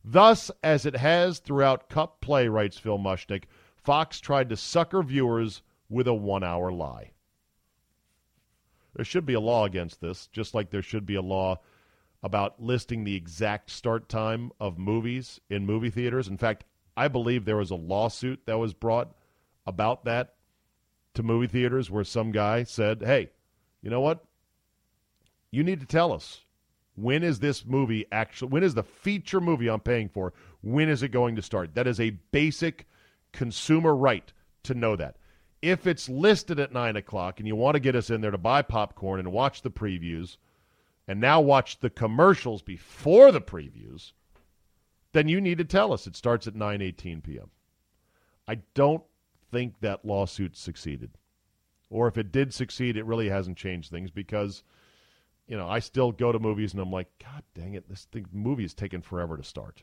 [0.04, 3.44] Thus, as it has throughout Cup play, writes Phil Mushnick,
[3.76, 7.12] Fox tried to sucker viewers with a one hour lie.
[8.94, 11.60] There should be a law against this, just like there should be a law
[12.22, 16.26] about listing the exact start time of movies in movie theaters.
[16.26, 16.64] In fact,
[16.96, 19.14] I believe there was a lawsuit that was brought
[19.66, 20.34] about that
[21.14, 23.30] to movie theaters where some guy said, hey,
[23.82, 24.24] you know what?
[25.50, 26.44] You need to tell us
[26.96, 31.04] when is this movie actually, when is the feature movie I'm paying for, when is
[31.04, 31.76] it going to start?
[31.76, 32.88] That is a basic
[33.32, 34.32] consumer right
[34.64, 35.16] to know that.
[35.60, 38.38] If it's listed at 9 o'clock and you want to get us in there to
[38.38, 40.36] buy popcorn and watch the previews,
[41.06, 44.12] and now watch the commercials before the previews,
[45.12, 47.50] then you need to tell us it starts at 9:18 p.m.
[48.46, 49.02] I don't
[49.50, 51.10] think that lawsuit succeeded.
[51.90, 54.62] Or if it did succeed, it really hasn't changed things because–
[55.48, 58.26] you know, I still go to movies and I'm like, God dang it, this thing,
[58.32, 59.82] movie is taking forever to start.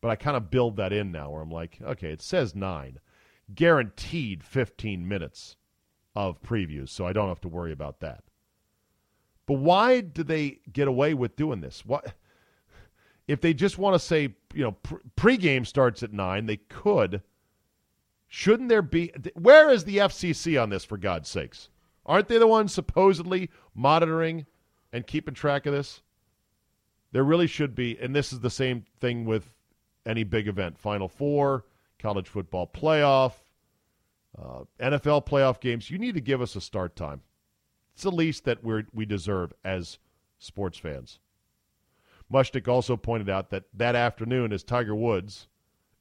[0.00, 2.98] But I kind of build that in now where I'm like, okay, it says nine.
[3.54, 5.56] Guaranteed 15 minutes
[6.14, 8.24] of previews, so I don't have to worry about that.
[9.46, 11.84] But why do they get away with doing this?
[11.86, 12.14] What
[13.28, 16.46] if they just want to say, you know, pre- pregame starts at nine?
[16.46, 17.22] They could.
[18.28, 19.12] Shouldn't there be?
[19.34, 20.84] Where is the FCC on this?
[20.84, 21.68] For God's sakes,
[22.04, 24.46] aren't they the ones supposedly monitoring
[24.92, 26.02] and keeping track of this?
[27.12, 29.54] There really should be, and this is the same thing with
[30.04, 31.64] any big event Final Four,
[31.98, 33.32] college football playoff,
[34.38, 35.90] uh, NFL playoff games.
[35.90, 37.22] You need to give us a start time.
[37.94, 39.98] It's the least that we we deserve as
[40.38, 41.18] sports fans.
[42.32, 45.48] Mushnick also pointed out that that afternoon, as Tiger Woods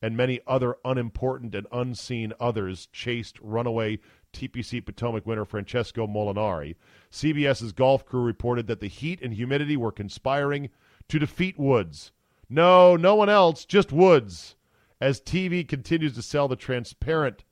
[0.01, 3.99] and many other unimportant and unseen others chased runaway
[4.33, 6.75] TPC Potomac winner Francesco Molinari,
[7.11, 10.69] CBS's golf crew reported that the heat and humidity were conspiring
[11.07, 12.11] to defeat Woods.
[12.49, 14.54] No, no one else, just Woods,
[14.99, 17.43] as TV continues to sell the transparent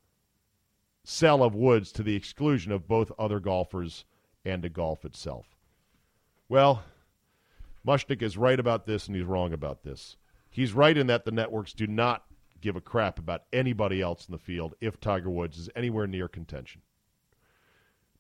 [1.04, 4.06] sell of Woods to the exclusion of both other golfers
[4.46, 5.58] and to golf itself.
[6.48, 6.84] Well,
[7.86, 10.18] Mushnick is right about this and he's wrong about this.
[10.50, 12.26] He's right in that the networks do not
[12.62, 16.28] give a crap about anybody else in the field if Tiger Woods is anywhere near
[16.28, 16.82] contention.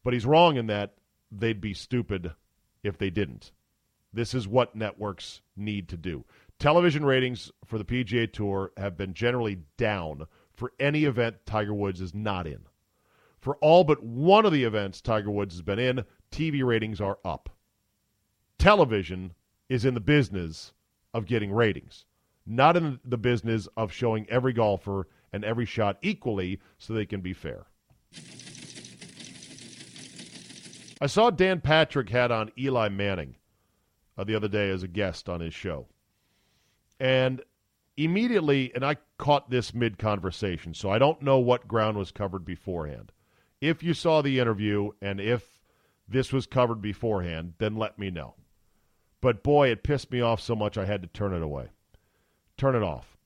[0.03, 0.95] But he's wrong in that
[1.31, 2.33] they'd be stupid
[2.83, 3.51] if they didn't.
[4.11, 6.25] This is what networks need to do.
[6.63, 11.99] Television ratings for the PGA Tour have been generally down for any event Tiger Woods
[11.99, 12.59] is not in.
[13.37, 17.19] For all but one of the events Tiger Woods has been in, TV ratings are
[17.25, 17.49] up.
[18.57, 19.33] Television
[19.67, 20.71] is in the business
[21.13, 22.05] of getting ratings,
[22.45, 27.19] not in the business of showing every golfer and every shot equally so they can
[27.19, 27.65] be fair.
[31.01, 33.35] I saw Dan Patrick had on Eli Manning
[34.17, 35.87] uh, the other day as a guest on his show.
[37.03, 37.41] And
[37.97, 42.45] immediately, and I caught this mid conversation, so I don't know what ground was covered
[42.45, 43.11] beforehand.
[43.59, 45.59] If you saw the interview and if
[46.07, 48.35] this was covered beforehand, then let me know.
[49.19, 51.71] But boy, it pissed me off so much I had to turn it away.
[52.57, 53.17] Turn it off.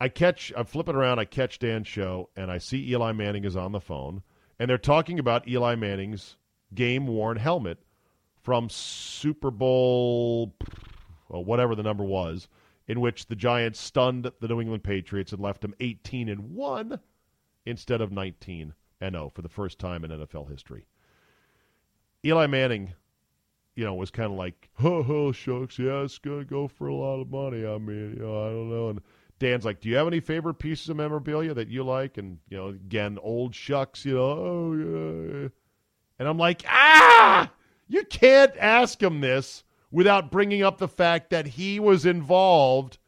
[0.00, 3.56] I catch, I'm flipping around, I catch Dan's show, and I see Eli Manning is
[3.56, 4.24] on the phone,
[4.58, 6.36] and they're talking about Eli Manning's
[6.74, 7.78] game worn helmet
[8.42, 10.56] from Super Bowl,
[11.28, 12.48] or whatever the number was,
[12.88, 17.00] in which the Giants stunned the New England Patriots and left them 18 and 1
[17.64, 20.86] instead of 19 and 0 for the first time in NFL history.
[22.24, 22.94] Eli Manning,
[23.74, 27.20] you know, was kind of like, "Oh, shucks, yeah, it's gonna go for a lot
[27.20, 28.88] of money." I mean, you know, I don't know.
[28.90, 29.00] And
[29.38, 32.56] Dan's like, "Do you have any favorite pieces of memorabilia that you like?" And you
[32.56, 35.48] know, again, old shucks, you know, oh yeah.
[36.18, 37.50] And I'm like, ah,
[37.88, 39.64] you can't ask him this
[39.96, 42.98] without bringing up the fact that he was involved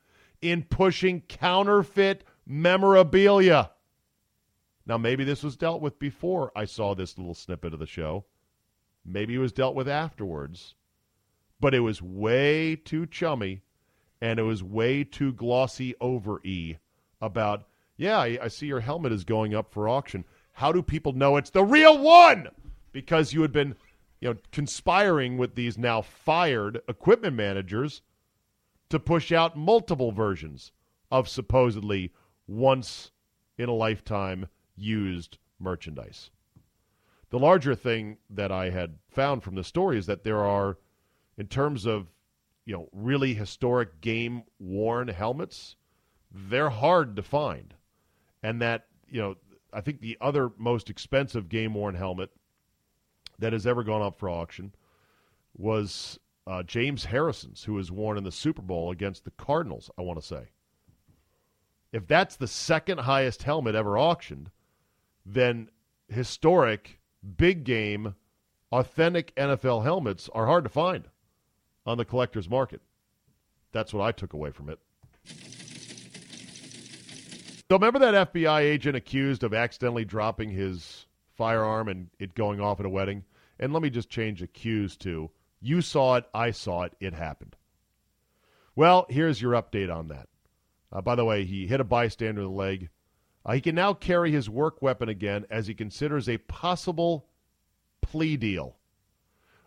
[0.41, 3.71] in pushing counterfeit memorabilia.
[4.87, 8.25] Now, maybe this was dealt with before I saw this little snippet of the show.
[9.05, 10.77] Maybe it was dealt with afterwards.
[11.61, 13.61] But it was way too chummy
[14.23, 16.79] and it was way too glossy over E
[17.21, 17.67] about,
[17.99, 20.25] yeah, I, I see your helmet is going up for auction.
[20.53, 22.49] How do people know it's the real one?
[22.93, 23.77] Because you had been
[24.21, 28.03] you know, conspiring with these now fired equipment managers
[28.89, 30.73] to push out multiple versions
[31.11, 32.13] of supposedly
[32.47, 33.11] once
[33.57, 36.31] in a lifetime used merchandise.
[37.31, 40.79] The larger thing that I had found from the story is that there are,
[41.37, 42.09] in terms of,
[42.65, 45.77] you know, really historic game worn helmets,
[46.33, 47.75] they're hard to find.
[48.43, 49.37] And that, you know,
[49.73, 52.31] I think the other most expensive game worn helmet
[53.39, 54.73] that has ever gone up for auction
[55.57, 60.03] was uh, James Harrison's, who was worn in the Super Bowl against the Cardinals, I
[60.03, 60.49] want to say.
[61.93, 64.51] If that's the second highest helmet ever auctioned,
[65.25, 65.71] then
[66.09, 67.01] historic,
[67.37, 68.15] big game,
[68.73, 71.09] authentic NFL helmets are hard to find
[71.87, 72.81] on the collector's market.
[73.73, 74.79] That's what I took away from it.
[77.71, 82.81] So remember that FBI agent accused of accidentally dropping his firearm and it going off
[82.81, 83.25] at a wedding?
[83.59, 87.57] And let me just change cues to you saw it, I saw it, it happened.
[88.77, 90.29] Well, here's your update on that.
[90.93, 92.91] Uh, by the way, he hit a bystander in the leg.
[93.45, 97.27] Uh, he can now carry his work weapon again as he considers a possible
[98.03, 98.77] plea deal.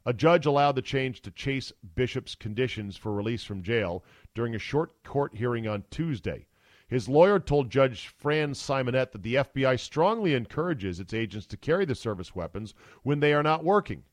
[0.05, 4.59] A judge allowed the change to Chase Bishop's conditions for release from jail during a
[4.59, 6.47] short court hearing on Tuesday.
[6.91, 11.85] His lawyer told Judge Fran Simonette that the FBI strongly encourages its agents to carry
[11.85, 14.03] the service weapons when they are not working.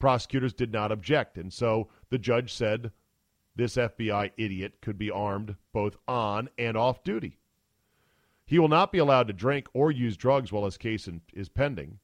[0.00, 2.90] Prosecutors did not object, and so the judge said
[3.54, 7.38] this FBI idiot could be armed both on and off duty.
[8.44, 12.00] He will not be allowed to drink or use drugs while his case is pending.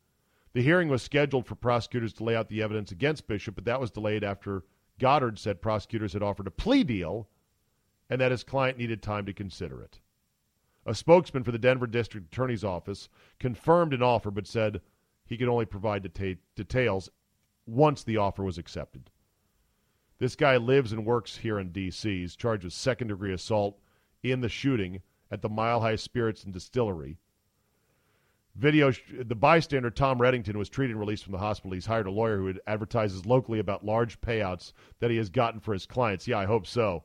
[0.53, 3.81] The hearing was scheduled for prosecutors to lay out the evidence against Bishop, but that
[3.81, 4.63] was delayed after
[5.01, 7.29] Goddard said prosecutors had offered a plea deal
[8.11, 10.01] and that his client needed time to consider it.
[10.87, 14.81] A spokesman for the Denver District Attorney's Office confirmed an offer but said
[15.27, 17.11] he could only provide deta- details
[17.67, 19.11] once the offer was accepted.
[20.19, 22.21] This guy lives and works here in D.C.
[22.21, 23.79] He's charged with second degree assault
[24.23, 27.19] in the shooting at the Mile High Spirits and Distillery.
[28.57, 28.91] Video,
[29.21, 31.75] the bystander Tom Reddington was treated and released from the hospital.
[31.75, 35.73] He's hired a lawyer who advertises locally about large payouts that he has gotten for
[35.73, 36.27] his clients.
[36.27, 37.05] Yeah, I hope so.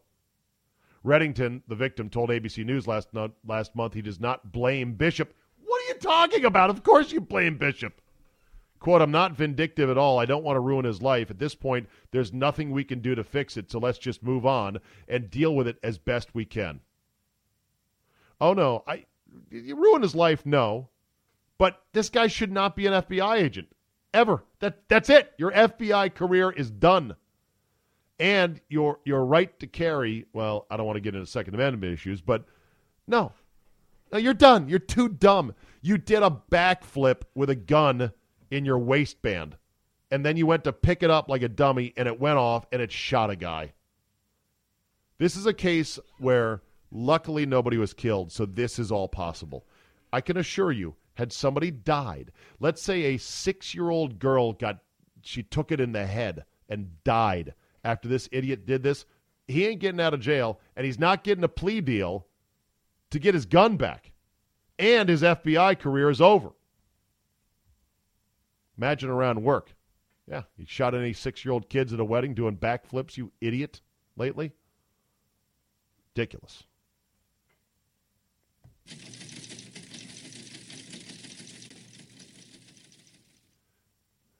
[1.05, 5.33] Reddington, the victim, told ABC News last, no- last month he does not blame Bishop.
[5.65, 6.69] What are you talking about?
[6.69, 7.99] Of course you blame Bishop.
[8.79, 10.19] Quote, I'm not vindictive at all.
[10.19, 11.31] I don't want to ruin his life.
[11.31, 14.45] At this point, there's nothing we can do to fix it, so let's just move
[14.45, 16.81] on and deal with it as best we can.
[18.41, 18.83] Oh, no.
[18.85, 19.05] I,
[19.49, 20.45] you ruin his life?
[20.45, 20.89] No.
[21.57, 23.69] But this guy should not be an FBI agent.
[24.13, 24.43] Ever.
[24.59, 25.31] That, that's it.
[25.37, 27.15] Your FBI career is done
[28.19, 30.25] and your your right to carry.
[30.33, 32.45] Well, I don't want to get into Second Amendment issues, but
[33.07, 33.31] no,
[34.11, 34.69] no, you're done.
[34.69, 35.53] You're too dumb.
[35.81, 38.11] You did a backflip with a gun
[38.51, 39.57] in your waistband,
[40.11, 42.65] and then you went to pick it up like a dummy, and it went off
[42.71, 43.73] and it shot a guy.
[45.17, 46.61] This is a case where
[46.91, 49.65] luckily nobody was killed, so this is all possible.
[50.11, 54.79] I can assure you, had somebody died, let's say a six year old girl got,
[55.21, 57.53] she took it in the head and died
[57.83, 59.05] after this idiot did this,
[59.47, 62.27] he ain't getting out of jail and he's not getting a plea deal
[63.11, 64.11] to get his gun back.
[64.79, 66.49] And his FBI career is over.
[68.77, 69.75] Imagine around work.
[70.27, 73.81] Yeah, you shot any six year old kids at a wedding doing backflips, you idiot,
[74.15, 74.53] lately?
[76.15, 76.63] Ridiculous.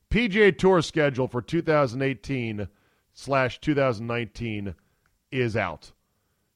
[0.10, 2.68] PGA Tour schedule for 2018
[3.24, 4.76] slash 2019
[5.32, 5.92] is out.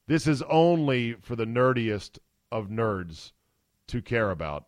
[0.08, 2.20] This is only for the nerdiest
[2.52, 3.32] of nerds
[3.88, 4.66] to care about.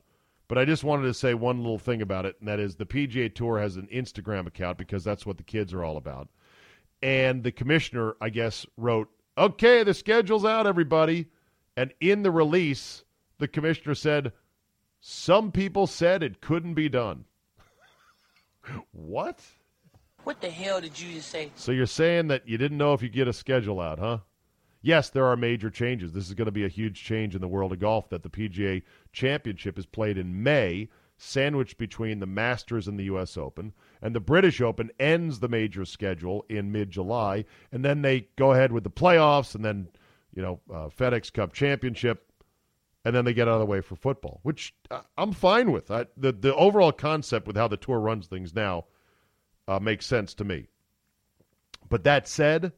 [0.48, 2.86] But I just wanted to say one little thing about it, and that is the
[2.86, 6.28] PGA Tour has an Instagram account because that's what the kids are all about.
[7.04, 11.28] And the commissioner, I guess, wrote, Okay, the schedule's out, everybody.
[11.78, 13.04] And in the release,
[13.38, 14.34] the commissioner said,
[15.00, 17.26] Some people said it couldn't be done.
[18.92, 19.40] what?
[20.24, 21.52] What the hell did you just say?
[21.56, 24.20] So you're saying that you didn't know if you get a schedule out, huh?
[24.82, 26.14] Yes, there are major changes.
[26.14, 28.30] This is going to be a huge change in the world of golf that the
[28.30, 33.36] PGA Championship is played in May, sandwiched between the Masters and the U.S.
[33.36, 33.74] Open.
[34.02, 37.44] And the British Open ends the major schedule in mid July.
[37.74, 39.90] And then they go ahead with the playoffs and then,
[40.34, 42.26] you know, uh, FedEx Cup Championship.
[43.04, 45.92] And then they get out of the way for football, which uh, I'm fine with.
[45.92, 48.86] I, the, the overall concept with how the tour runs things now
[49.70, 50.68] uh, makes sense to me.
[51.90, 52.74] But that said,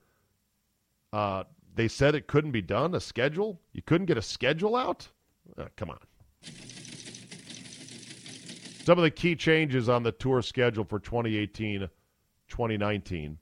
[1.13, 2.93] uh, they said it couldn't be done.
[2.93, 3.61] A schedule?
[3.71, 5.07] You couldn't get a schedule out?
[5.57, 5.99] Uh, come on.
[8.83, 11.87] Some of the key changes on the tour schedule for 2018
[12.49, 13.37] 2019.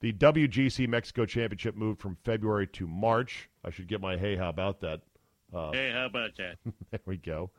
[0.00, 3.48] The WGC Mexico Championship moved from February to March.
[3.64, 5.00] I should get my hey, how about that?
[5.54, 6.58] Uh, hey, how about that?
[6.90, 7.50] there we go.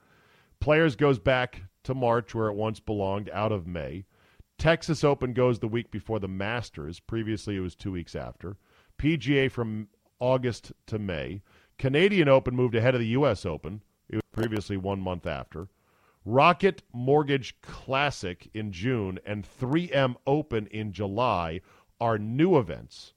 [0.60, 4.06] Players goes back to March where it once belonged, out of May.
[4.58, 7.00] Texas Open goes the week before the Masters.
[7.00, 8.58] Previously, it was two weeks after.
[8.98, 9.88] PGA from
[10.20, 11.42] August to May.
[11.78, 13.46] Canadian Open moved ahead of the U.S.
[13.46, 13.84] Open.
[14.10, 15.70] It was previously one month after.
[16.26, 21.62] Rocket Mortgage Classic in June and 3M Open in July
[22.02, 23.14] are new events.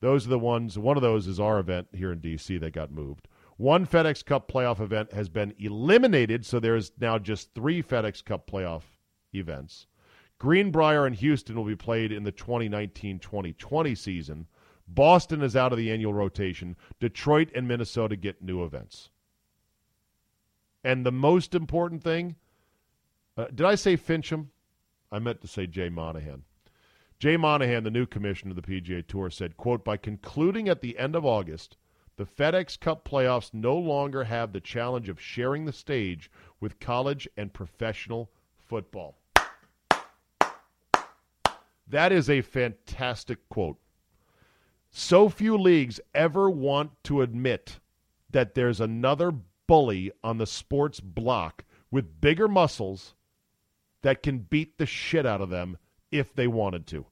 [0.00, 2.58] Those are the ones, one of those is our event here in D.C.
[2.58, 3.26] that got moved.
[3.56, 8.48] One FedEx Cup playoff event has been eliminated, so there's now just three FedEx Cup
[8.48, 8.82] playoff
[9.34, 9.86] events.
[10.38, 14.46] Greenbrier and Houston will be played in the 2019 2020 season.
[14.86, 16.76] Boston is out of the annual rotation.
[17.00, 19.10] Detroit and Minnesota get new events.
[20.82, 22.36] And the most important thing,
[23.36, 24.48] uh, did I say Finchem?
[25.10, 26.42] I meant to say Jay Monahan.
[27.18, 30.98] Jay Monahan, the new commissioner of the PGA Tour, said, quote, by concluding at the
[30.98, 31.76] end of August,
[32.16, 36.30] the FedEx Cup playoffs no longer have the challenge of sharing the stage
[36.60, 39.18] with college and professional football.
[41.86, 43.78] That is a fantastic quote.
[44.90, 47.80] So few leagues ever want to admit
[48.30, 49.32] that there's another
[49.66, 53.14] bully on the sports block with bigger muscles
[54.02, 55.78] that can beat the shit out of them
[56.10, 57.06] if they wanted to.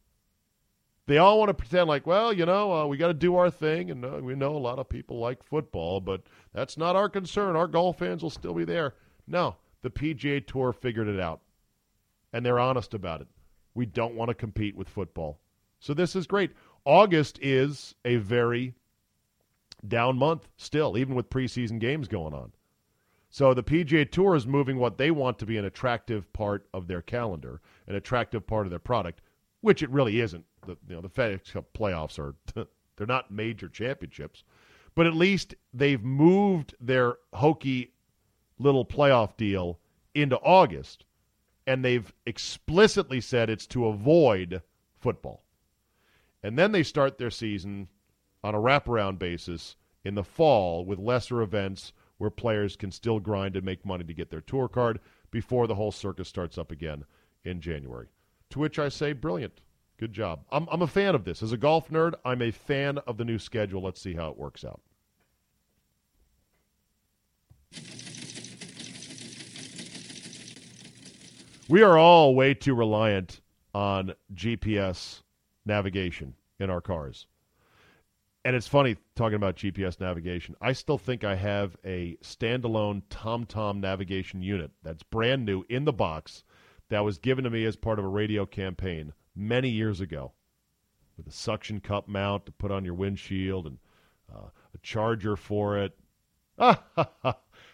[1.07, 3.51] They all want to pretend like, well, you know, uh, we got to do our
[3.51, 7.09] thing, and uh, we know a lot of people like football, but that's not our
[7.09, 7.57] concern.
[7.57, 8.95] Our golf fans will still be there.
[9.27, 11.41] No, the PGA Tour figured it out,
[12.33, 13.27] and they're honest about it.
[13.75, 15.41] We don't want to compete with football.
[15.81, 16.53] So this is great.
[16.85, 18.75] August is a very
[19.87, 22.53] down month still, even with preseason games going on.
[23.31, 26.87] So the PGA Tour is moving what they want to be an attractive part of
[26.87, 29.23] their calendar, an attractive part of their product,
[29.63, 30.45] which it really isn't.
[30.67, 32.35] The, you know, the FedEx Cup playoffs are
[32.97, 34.45] they're not major championships,
[34.95, 37.93] but at least they've moved their hokey
[38.59, 39.79] little playoff deal
[40.15, 41.05] into August,
[41.67, 44.63] and they've explicitly said it's to avoid
[44.99, 45.45] football.
[46.43, 47.89] And then they start their season
[48.43, 53.57] on a wraparound basis in the fall with lesser events where players can still grind
[53.57, 55.01] and make money to get their tour card
[55.31, 57.05] before the whole circus starts up again
[57.45, 58.09] in January.
[58.51, 59.61] To which I say, brilliant.
[59.99, 60.45] Good job.
[60.51, 61.43] I'm, I'm a fan of this.
[61.43, 63.83] As a golf nerd, I'm a fan of the new schedule.
[63.83, 64.81] Let's see how it works out.
[71.69, 73.41] We are all way too reliant
[73.73, 75.23] on GPS
[75.65, 77.27] navigation in our cars.
[78.45, 80.57] And it's funny talking about GPS navigation.
[80.61, 85.93] I still think I have a standalone TomTom navigation unit that's brand new in the
[85.93, 86.43] box
[86.89, 90.33] that was given to me as part of a radio campaign many years ago
[91.17, 93.79] with a suction cup mount to put on your windshield and
[94.35, 95.97] uh, a charger for it.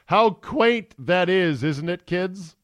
[0.07, 2.57] How quaint that is, isn't it, kids?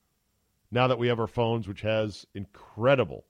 [0.74, 3.26] Now that we have our phones, which has incredible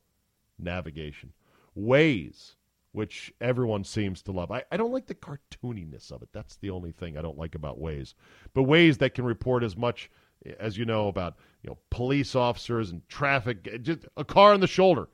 [0.58, 1.30] navigation.
[1.78, 2.54] Waze,
[2.92, 4.50] which everyone seems to love.
[4.50, 6.30] I, I don't like the cartooniness of it.
[6.32, 8.14] That's the only thing I don't like about Waze.
[8.54, 10.10] But Waze that can report as much
[10.46, 14.54] eh, as you know about you know police officers and traffic, eh, just a car
[14.54, 15.10] on the shoulder.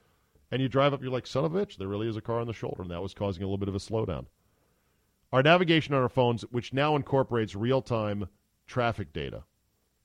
[0.53, 2.39] And you drive up, you're like, son of a bitch, there really is a car
[2.39, 2.83] on the shoulder.
[2.83, 4.27] And that was causing a little bit of a slowdown.
[5.33, 8.29] Our navigation on our phones, which now incorporates real time
[8.69, 9.43] traffic data,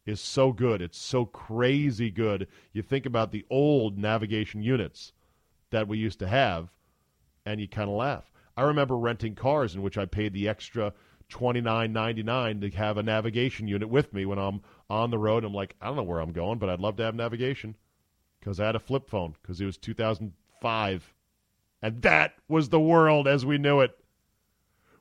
[0.06, 0.82] is so good.
[0.82, 2.48] It's so crazy good.
[2.74, 5.14] You think about the old navigation units
[5.72, 6.72] that we used to have,
[7.46, 8.32] and you kind of laugh.
[8.56, 10.94] I remember renting cars in which I paid the extra
[11.28, 15.18] twenty nine ninety nine to have a navigation unit with me when I'm on the
[15.18, 15.44] road.
[15.44, 17.76] I'm like, I don't know where I'm going, but I'd love to have navigation
[18.40, 21.14] because I had a flip phone because it was 2005.
[21.82, 23.98] And that was the world as we knew it.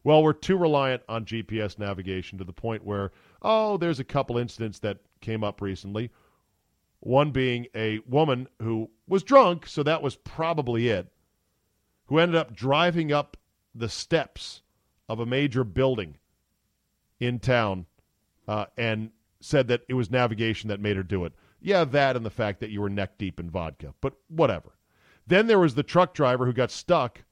[0.02, 3.12] Well, we're too reliant on GPS navigation to the point where,
[3.44, 6.10] oh, there's a couple incidents that came up recently.
[7.00, 11.12] One being a woman who was drunk, so that was probably it,
[12.06, 13.36] who ended up driving up
[13.74, 14.62] the steps
[15.08, 16.16] of a major building
[17.20, 17.86] in town
[18.48, 21.34] uh, and said that it was navigation that made her do it.
[21.60, 24.76] Yeah, that and the fact that you were neck deep in vodka, but whatever.
[25.26, 27.24] Then there was the truck driver who got stuck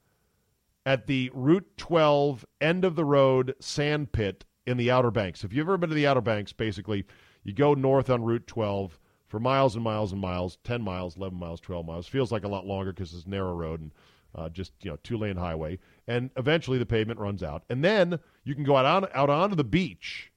[0.85, 5.43] at the Route 12 end of the road sand pit in the Outer Banks.
[5.43, 7.05] If you've ever been to the Outer Banks, basically,
[7.43, 11.37] you go north on Route 12 for miles and miles and miles 10 miles, 11
[11.37, 12.07] miles, 12 miles.
[12.07, 13.91] Feels like a lot longer because it's a narrow road and
[14.35, 15.79] uh, just you know two lane highway.
[16.07, 17.63] And eventually the pavement runs out.
[17.69, 20.31] And then you can go out, on, out onto the beach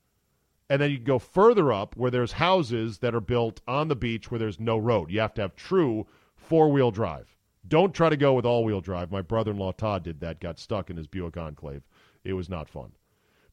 [0.69, 3.97] and then you can go further up where there's houses that are built on the
[3.97, 5.11] beach where there's no road.
[5.11, 7.37] You have to have true four wheel drive.
[7.69, 9.11] Don't try to go with all wheel drive.
[9.11, 11.83] My brother in law Todd did that, got stuck in his Buick Enclave.
[12.25, 12.93] It was not fun.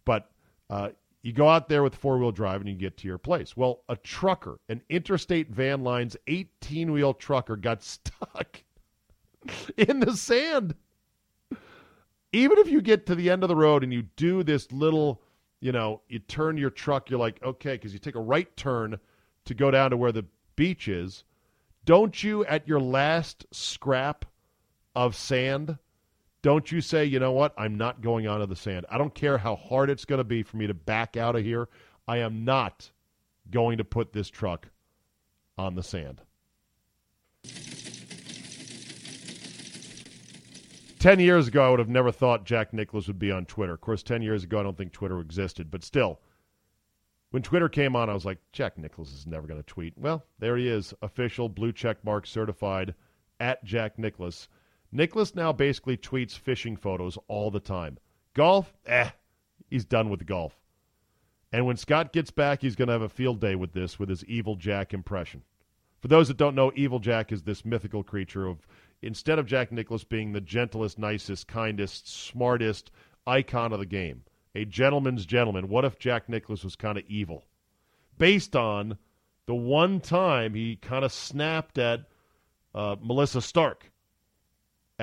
[0.05, 0.30] But
[0.70, 0.89] uh,
[1.22, 3.55] you go out there with four wheel drive and you get to your place.
[3.55, 8.64] Well, a trucker, an interstate van lines 18 wheel trucker, got stuck
[9.78, 10.76] in the sand.
[12.32, 15.22] Even if you get to the end of the road and you do this little
[15.64, 18.99] you know, you turn your truck, you're like, okay, because you take a right turn
[19.45, 20.26] to go down to where the
[20.57, 21.24] beach is.
[21.86, 24.26] Don't you, at your last scrap
[24.93, 25.78] of sand,
[26.44, 28.86] don't you say, you know what, I'm not going onto the sand.
[28.91, 31.44] I don't care how hard it's going to be for me to back out of
[31.44, 31.70] here.
[32.08, 32.91] I am not
[33.50, 34.68] going to put this truck
[35.58, 36.22] on the sand.
[41.00, 43.74] Ten years ago, I would have never thought Jack Nicklaus would be on Twitter.
[43.74, 46.20] Of course, ten years ago, I don't think Twitter existed, but still,
[47.32, 49.98] when Twitter came on, I was like, Jack Nicklaus is never going to tweet.
[49.98, 52.96] Well, there he is, official blue check mark certified
[53.39, 54.50] at Jack Nicklaus.
[54.94, 57.98] Nicklaus now basically tweets fishing photos all the time.
[58.36, 59.10] Golf, eh,
[59.68, 60.60] he's done with golf.
[61.52, 64.10] And when Scott gets back, he's going to have a field day with this, with
[64.10, 65.44] his Evil Jack impression.
[66.00, 68.68] For those that don't know, Evil Jack is this mythical creature of
[69.02, 72.91] instead of Jack Nicklaus being the gentlest, nicest, kindest, smartest
[73.26, 74.24] icon of the game,
[74.54, 77.46] a gentleman's gentleman, what if Jack Nicklaus was kind of evil?
[78.18, 78.98] Based on
[79.46, 82.02] the one time he kind of snapped at
[82.76, 83.91] uh, Melissa Stark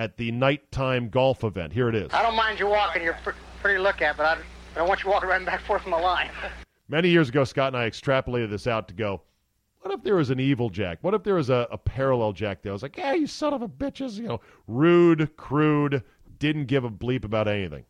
[0.00, 1.74] at the nighttime golf event.
[1.74, 2.10] Here it is.
[2.14, 3.02] I don't mind you walking.
[3.02, 5.56] You're pr- pretty to look at, but I, I don't want you walking right back
[5.56, 6.30] and forth from the line.
[6.88, 9.20] Many years ago, Scott and I extrapolated this out to go,
[9.82, 10.98] what if there was an evil Jack?
[11.02, 12.72] What if there was a, a parallel Jack there?
[12.72, 16.02] I was like, yeah, you son of a bitches, you know, rude, crude,
[16.38, 17.84] didn't give a bleep about anything.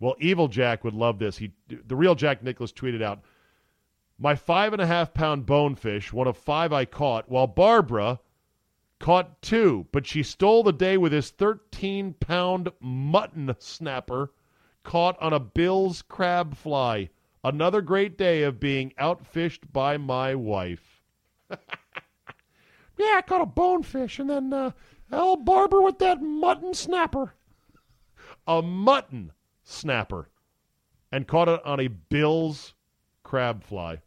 [0.00, 1.38] Well, evil Jack would love this.
[1.38, 3.22] He, the real Jack Nicklaus tweeted out,
[4.18, 8.20] "My five and a half pound bonefish, one of five I caught, while Barbara
[8.98, 14.32] caught two, but she stole the day with his thirteen pound mutton snapper
[14.82, 17.10] caught on a Bill's crab fly."
[17.44, 21.02] Another great day of being outfished by my wife.
[21.50, 21.56] yeah,
[23.16, 24.72] I caught a bonefish and then uh,
[25.36, 27.34] Barber with that mutton snapper.
[28.46, 29.32] A mutton
[29.62, 30.28] snapper.
[31.10, 32.74] And caught it on a Bill's
[33.22, 34.02] crab fly.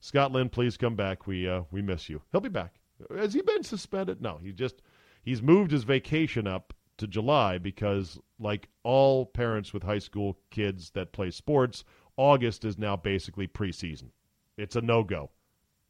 [0.00, 1.26] Scott Lynn, please come back.
[1.26, 2.22] We uh, we miss you.
[2.32, 2.80] He'll be back.
[3.16, 4.20] Has he been suspended?
[4.20, 4.82] No, he just
[5.22, 10.90] he's moved his vacation up to July because, like all parents with high school kids
[10.90, 11.84] that play sports,
[12.16, 14.10] August is now basically preseason.
[14.56, 15.30] It's a no go.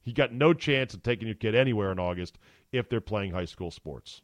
[0.01, 2.39] He got no chance of taking your kid anywhere in August
[2.73, 4.23] if they're playing high school sports.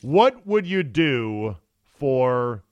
[0.00, 2.64] What would you do for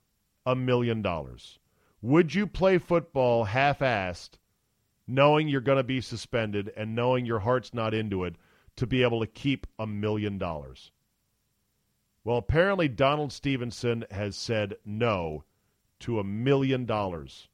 [0.45, 1.59] a million dollars?
[2.03, 4.31] Would you play football half assed,
[5.14, 8.36] knowing you're going to be suspended and knowing your heart's not into it?
[8.80, 10.90] to be able to keep a million dollars.
[12.24, 15.44] Well, apparently Donald Stephenson has said no,
[16.00, 17.48] to a million dollars.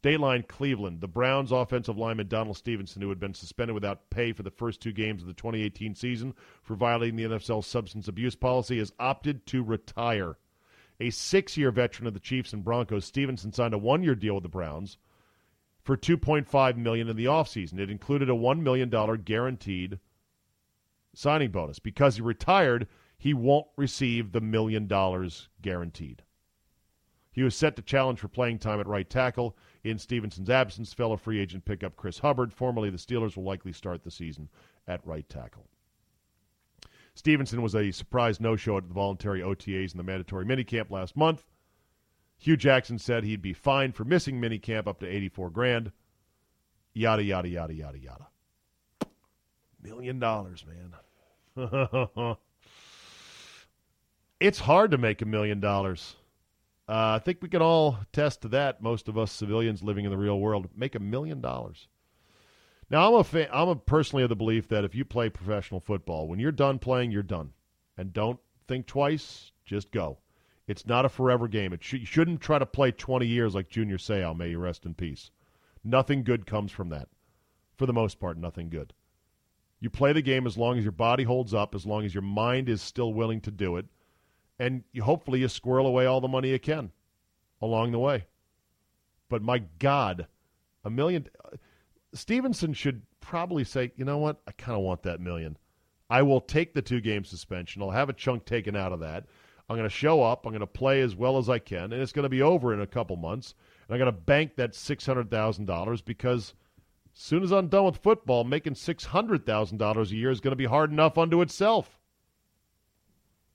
[0.00, 4.44] Dayline Cleveland, the Browns offensive lineman Donald Stephenson, who had been suspended without pay for
[4.44, 8.78] the first two games of the 2018 season for violating the NFL's substance abuse policy,
[8.78, 10.38] has opted to retire.
[11.00, 14.34] A six year veteran of the Chiefs and Broncos, Stephenson signed a one year deal
[14.34, 14.98] with the Browns
[15.82, 17.78] for 2.5 million in the offseason.
[17.78, 18.90] It included a $1 million
[19.24, 19.98] guaranteed
[21.14, 21.78] signing bonus.
[21.78, 26.22] Because he retired, he won't receive the million dollars guaranteed.
[27.32, 29.56] He was set to challenge for playing time at right tackle.
[29.84, 34.02] In Stephenson's absence, fellow free agent pickup Chris Hubbard, formerly the Steelers, will likely start
[34.02, 34.48] the season
[34.86, 35.66] at right tackle.
[37.14, 41.16] Stephenson was a surprise no show at the voluntary OTAs and the mandatory minicamp last
[41.16, 41.44] month.
[42.42, 45.92] Hue Jackson said he'd be fined for missing minicamp up to 84 grand.
[46.92, 48.26] Yada, yada, yada, yada, yada.
[49.80, 50.92] Million dollars, man.
[54.40, 56.16] it's hard to make a million dollars.
[56.88, 58.82] Uh, I think we can all attest to that.
[58.82, 61.86] Most of us civilians living in the real world make a million dollars.
[62.90, 65.78] Now, I'm a fan, I'm a personally of the belief that if you play professional
[65.78, 67.52] football, when you're done playing, you're done,
[67.96, 69.52] and don't think twice.
[69.64, 70.18] Just go.
[70.72, 71.74] It's not a forever game.
[71.74, 74.34] It sh- you shouldn't try to play 20 years like Junior Seau.
[74.34, 75.30] May you rest in peace.
[75.84, 77.10] Nothing good comes from that.
[77.76, 78.94] For the most part, nothing good.
[79.80, 82.22] You play the game as long as your body holds up, as long as your
[82.22, 83.84] mind is still willing to do it,
[84.58, 86.90] and you, hopefully you squirrel away all the money you can
[87.60, 88.24] along the way.
[89.28, 90.26] But my God,
[90.84, 91.28] a million.
[91.44, 91.58] Uh,
[92.14, 94.40] Stephenson should probably say, you know what?
[94.48, 95.58] I kind of want that million.
[96.08, 97.82] I will take the two game suspension.
[97.82, 99.26] I'll have a chunk taken out of that.
[99.68, 100.44] I'm going to show up.
[100.44, 102.74] I'm going to play as well as I can, and it's going to be over
[102.74, 103.54] in a couple months.
[103.86, 106.54] And I'm going to bank that six hundred thousand dollars because
[107.14, 110.40] as soon as I'm done with football, making six hundred thousand dollars a year is
[110.40, 111.98] going to be hard enough unto itself.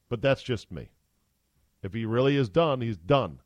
[0.10, 0.89] But that's just me.
[1.84, 3.39] If he really is done, he's done.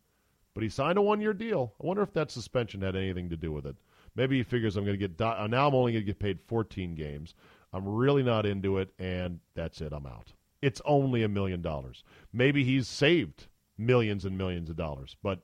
[0.54, 1.74] But he signed a one-year deal.
[1.82, 3.76] I wonder if that suspension had anything to do with it.
[4.16, 5.34] Maybe he figures I'm going to get now.
[5.34, 7.34] I'm only going to get paid 14 games.
[7.74, 9.94] I'm really not into it, and that's it.
[9.94, 10.34] I'm out.
[10.62, 12.04] It's only a million dollars.
[12.32, 13.48] Maybe he's saved
[13.78, 15.40] millions and millions of dollars, but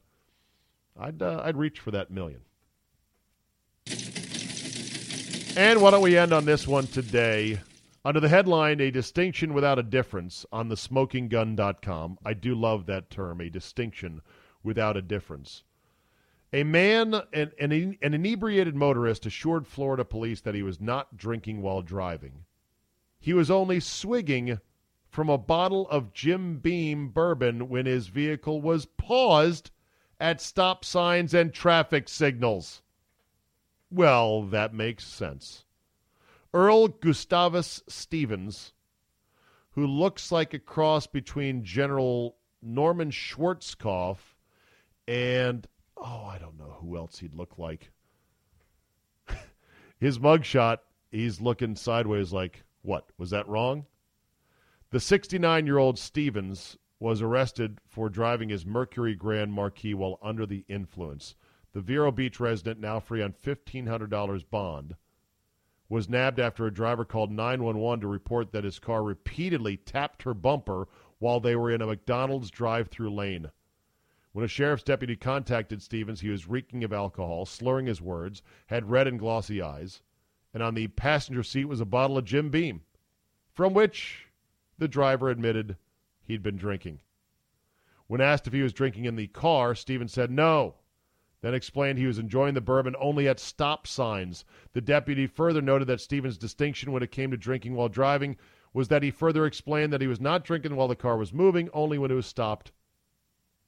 [1.00, 2.42] I'd uh, I'd reach for that million.
[5.56, 7.60] And why don't we end on this one today?
[8.06, 12.20] Under the headline, A Distinction Without a Difference on the smokinggun.com.
[12.24, 14.22] I do love that term, a distinction
[14.64, 15.64] without a difference.
[16.54, 21.62] A man, an, an, an inebriated motorist, assured Florida police that he was not drinking
[21.62, 22.46] while driving.
[23.20, 24.60] He was only swigging
[25.18, 29.72] from a bottle of Jim Beam bourbon when his vehicle was paused
[30.20, 32.84] at stop signs and traffic signals.
[33.90, 35.66] Well, that makes sense.
[36.54, 38.74] Earl Gustavus Stevens,
[39.72, 44.20] who looks like a cross between General Norman Schwarzkopf
[45.08, 47.90] and, oh, I don't know who else he'd look like.
[50.00, 50.78] His mugshot,
[51.10, 53.10] he's looking sideways like, what?
[53.18, 53.88] Was that wrong?
[54.90, 60.46] The 69 year old Stevens was arrested for driving his Mercury Grand Marquis while under
[60.46, 61.36] the influence.
[61.74, 64.96] The Vero Beach resident, now free on $1,500 bond,
[65.90, 70.34] was nabbed after a driver called 911 to report that his car repeatedly tapped her
[70.34, 70.88] bumper
[71.20, 73.52] while they were in a McDonald's drive through lane.
[74.32, 78.90] When a sheriff's deputy contacted Stevens, he was reeking of alcohol, slurring his words, had
[78.90, 80.02] red and glossy eyes,
[80.54, 82.84] and on the passenger seat was a bottle of Jim Beam,
[83.52, 84.27] from which
[84.78, 85.78] the driver admitted
[86.24, 87.00] he'd been drinking.
[88.08, 90.76] When asked if he was drinking in the car, Stevens said no,
[91.42, 94.46] then explained he was enjoying the bourbon only at stop signs.
[94.74, 98.38] The deputy further noted that Stevens' distinction when it came to drinking while driving
[98.74, 101.70] was that he further explained that he was not drinking while the car was moving,
[101.74, 102.72] only when it was stopped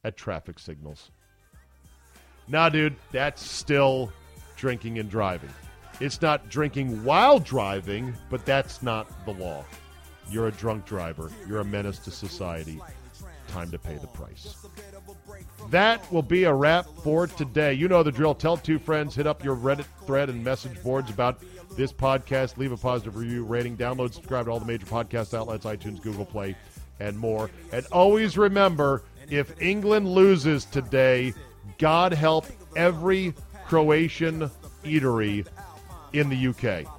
[0.03, 1.11] at traffic signals.
[2.47, 4.11] Nah, dude, that's still
[4.55, 5.51] drinking and driving.
[5.99, 9.65] It's not drinking while driving, but that's not the law.
[10.29, 11.31] You're a drunk driver.
[11.47, 12.79] You're a menace to society.
[13.47, 14.55] Time to pay the price.
[15.69, 17.73] That will be a wrap for today.
[17.73, 18.35] You know the drill.
[18.35, 21.41] Tell two friends, hit up your Reddit thread and message boards about
[21.75, 22.57] this podcast.
[22.57, 26.25] Leave a positive review, rating, download, subscribe to all the major podcast outlets iTunes, Google
[26.25, 26.55] Play,
[26.99, 27.49] and more.
[27.71, 31.33] And always remember if England loses today,
[31.77, 33.33] God help every
[33.65, 34.49] Croatian
[34.83, 35.47] eatery
[36.13, 36.98] in the UK.